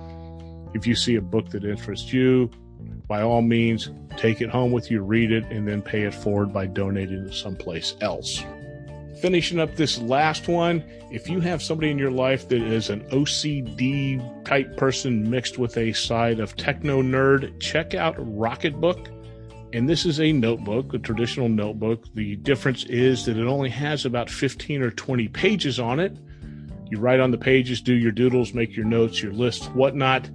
if 0.77 0.87
you 0.87 0.95
see 0.95 1.17
a 1.17 1.23
book 1.23 1.51
that 1.51 1.65
interests 1.65 2.13
you, 2.13 2.51
by 3.09 3.23
all 3.23 3.43
means, 3.43 3.91
take 4.17 4.41
it 4.41 4.51
home 4.51 4.73
with 4.73 4.91
you, 4.91 5.01
read 5.01 5.33
it, 5.33 5.45
and 5.45 5.67
then 5.67 5.81
pay 5.81 6.03
it 6.03 6.15
forward 6.15 6.53
by 6.53 6.67
donating 6.67 7.27
it 7.27 7.35
someplace 7.35 7.95
else. 8.01 8.45
Finishing 9.21 9.59
up 9.59 9.75
this 9.77 9.99
last 9.99 10.47
one, 10.47 10.85
if 11.11 11.29
you 11.29 11.41
have 11.41 11.63
somebody 11.63 11.91
in 11.91 11.99
your 11.99 12.11
life 12.11 12.49
that 12.49 12.61
is 12.61 12.91
an 12.91 13.01
OCD 13.11 14.45
type 14.45 14.77
person 14.77 15.31
mixed 15.31 15.57
with 15.57 15.77
a 15.79 15.93
side 15.95 16.39
of 16.39 16.55
techno 16.57 17.01
nerd, 17.01 17.59
check 17.59 17.95
out 17.95 18.17
Rocketbook. 18.17 19.09
And 19.73 19.89
this 19.89 20.05
is 20.05 20.21
a 20.21 20.33
notebook, 20.33 20.93
a 20.93 20.99
traditional 20.99 21.49
notebook. 21.49 22.05
The 22.15 22.37
difference 22.37 22.85
is 22.85 23.25
that 23.25 23.39
it 23.39 23.47
only 23.47 23.71
has 23.71 24.05
about 24.05 24.29
15 24.29 24.83
or 24.83 24.91
20 24.91 25.29
pages 25.29 25.81
on 25.81 25.99
it. 25.99 26.17
You 26.91 26.99
write 26.99 27.21
on 27.21 27.31
the 27.31 27.39
pages, 27.39 27.81
do 27.81 27.95
your 27.95 28.13
doodles, 28.13 28.53
make 28.53 28.77
your 28.77 28.87
notes, 28.87 29.23
your 29.23 29.33
lists, 29.33 29.67
whatnot 29.69 30.29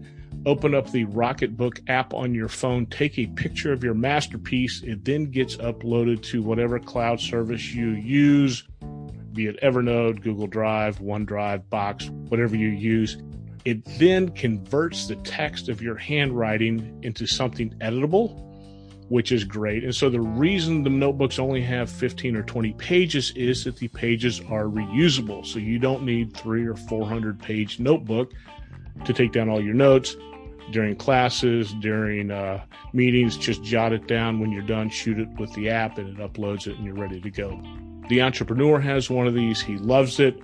open 0.46 0.74
up 0.74 0.90
the 0.92 1.06
Rocketbook 1.06 1.88
app 1.88 2.14
on 2.14 2.34
your 2.34 2.48
phone, 2.48 2.86
take 2.88 3.20
a 3.20 3.28
picture 3.28 3.72
of 3.72 3.84
your 3.84 3.94
masterpiece. 3.94 4.82
It 4.84 5.06
then 5.06 5.26
gets 5.26 5.58
uploaded 5.58 6.24
to 6.24 6.42
whatever 6.42 6.80
cloud 6.80 7.20
service 7.20 7.74
you 7.74 7.90
use, 7.90 8.64
be 9.34 9.48
it 9.48 9.62
Evernote, 9.62 10.22
Google 10.22 10.48
Drive, 10.48 11.00
OneDrive, 11.00 11.70
Box, 11.70 12.10
whatever 12.10 12.56
you 12.56 12.70
use. 12.70 13.22
It 13.64 13.86
then 14.00 14.30
converts 14.30 15.08
the 15.08 15.16
text 15.18 15.70
of 15.70 15.82
your 15.82 15.96
handwriting 15.96 17.00
into 17.04 17.28
something 17.28 17.70
editable, 17.80 18.48
which 19.10 19.32
is 19.32 19.44
great. 19.44 19.84
And 19.84 19.94
so 19.94 20.10
the 20.10 20.20
reason 20.20 20.84
the 20.84 20.90
notebooks 20.90 21.38
only 21.38 21.62
have 21.62 21.90
15 21.90 22.36
or 22.36 22.42
20 22.42 22.74
pages 22.74 23.32
is 23.36 23.64
that 23.66 23.78
the 23.78 23.88
pages 23.90 24.40
are 24.50 24.66
reusable. 24.66 25.46
So 25.46 25.60
you 25.60 25.78
don't 25.78 26.04
need 26.04 26.36
three 26.36 26.66
or 26.66 26.76
400 26.76 27.40
page 27.40 27.80
notebook 27.80 28.34
to 29.06 29.14
take 29.14 29.32
down 29.32 29.48
all 29.48 29.62
your 29.62 29.76
notes 29.76 30.16
during 30.72 30.96
classes, 30.96 31.74
during 31.76 32.32
uh, 32.32 32.64
meetings. 32.94 33.38
Just 33.38 33.64
jot 33.64 33.94
it 33.94 34.08
down. 34.08 34.40
When 34.40 34.52
you're 34.52 34.62
done, 34.62 34.90
shoot 34.90 35.20
it 35.20 35.30
with 35.40 35.54
the 35.54 35.70
app 35.70 35.98
and 35.98 36.10
it 36.10 36.18
uploads 36.18 36.68
it 36.68 36.76
and 36.78 36.86
you're 36.86 36.96
ready 36.96 37.20
to 37.22 37.30
go. 37.30 37.62
The 38.10 38.22
entrepreneur 38.22 38.80
has 38.80 39.10
one 39.10 39.28
of 39.28 39.34
these. 39.34 39.62
He 39.62 39.78
loves 39.78 40.20
it. 40.20 40.36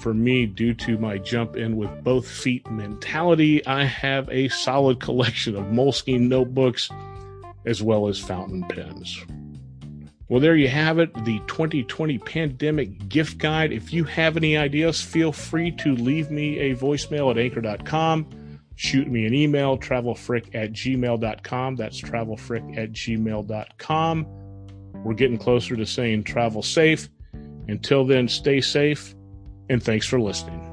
For 0.00 0.14
me, 0.14 0.46
due 0.46 0.74
to 0.74 0.96
my 0.98 1.18
jump 1.18 1.56
in 1.56 1.76
with 1.76 1.90
both 2.04 2.28
feet 2.28 2.70
mentality, 2.70 3.66
I 3.66 3.84
have 3.84 4.28
a 4.30 4.48
solid 4.48 5.00
collection 5.00 5.56
of 5.56 5.64
Moleskine 5.64 6.28
notebooks 6.28 6.88
as 7.66 7.82
well 7.82 8.06
as 8.06 8.18
fountain 8.18 8.62
pens. 8.68 9.24
Well, 10.28 10.40
there 10.40 10.56
you 10.56 10.68
have 10.68 10.98
it, 10.98 11.12
the 11.24 11.40
2020 11.48 12.18
pandemic 12.18 13.08
gift 13.08 13.38
guide. 13.38 13.72
If 13.72 13.92
you 13.92 14.04
have 14.04 14.36
any 14.36 14.56
ideas, 14.56 15.00
feel 15.00 15.32
free 15.32 15.72
to 15.72 15.94
leave 15.96 16.30
me 16.30 16.58
a 16.58 16.76
voicemail 16.76 17.30
at 17.30 17.38
anchor.com 17.38 18.26
shoot 18.78 19.10
me 19.10 19.26
an 19.26 19.34
email, 19.34 19.76
travelfrick 19.76 20.54
at 20.54 20.72
gmail.com. 20.72 21.76
That's 21.76 22.00
travelfrick 22.00 22.78
at 22.78 22.92
gmail.com. 22.92 24.26
We're 25.04 25.14
getting 25.14 25.36
closer 25.36 25.76
to 25.76 25.84
saying 25.84 26.24
travel 26.24 26.62
safe. 26.62 27.08
Until 27.66 28.06
then, 28.06 28.28
stay 28.28 28.60
safe, 28.60 29.14
and 29.68 29.82
thanks 29.82 30.06
for 30.06 30.20
listening. 30.20 30.67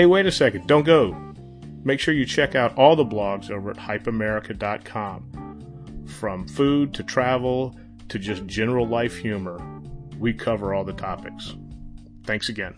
Hey, 0.00 0.06
wait 0.06 0.24
a 0.24 0.32
second, 0.32 0.66
don't 0.66 0.86
go. 0.86 1.14
Make 1.84 2.00
sure 2.00 2.14
you 2.14 2.24
check 2.24 2.54
out 2.54 2.74
all 2.78 2.96
the 2.96 3.04
blogs 3.04 3.50
over 3.50 3.70
at 3.70 3.76
hypeamerica.com. 3.76 6.06
From 6.06 6.48
food 6.48 6.94
to 6.94 7.02
travel 7.02 7.78
to 8.08 8.18
just 8.18 8.46
general 8.46 8.88
life 8.88 9.18
humor, 9.18 9.58
we 10.18 10.32
cover 10.32 10.72
all 10.72 10.84
the 10.84 10.94
topics. 10.94 11.54
Thanks 12.24 12.48
again. 12.48 12.76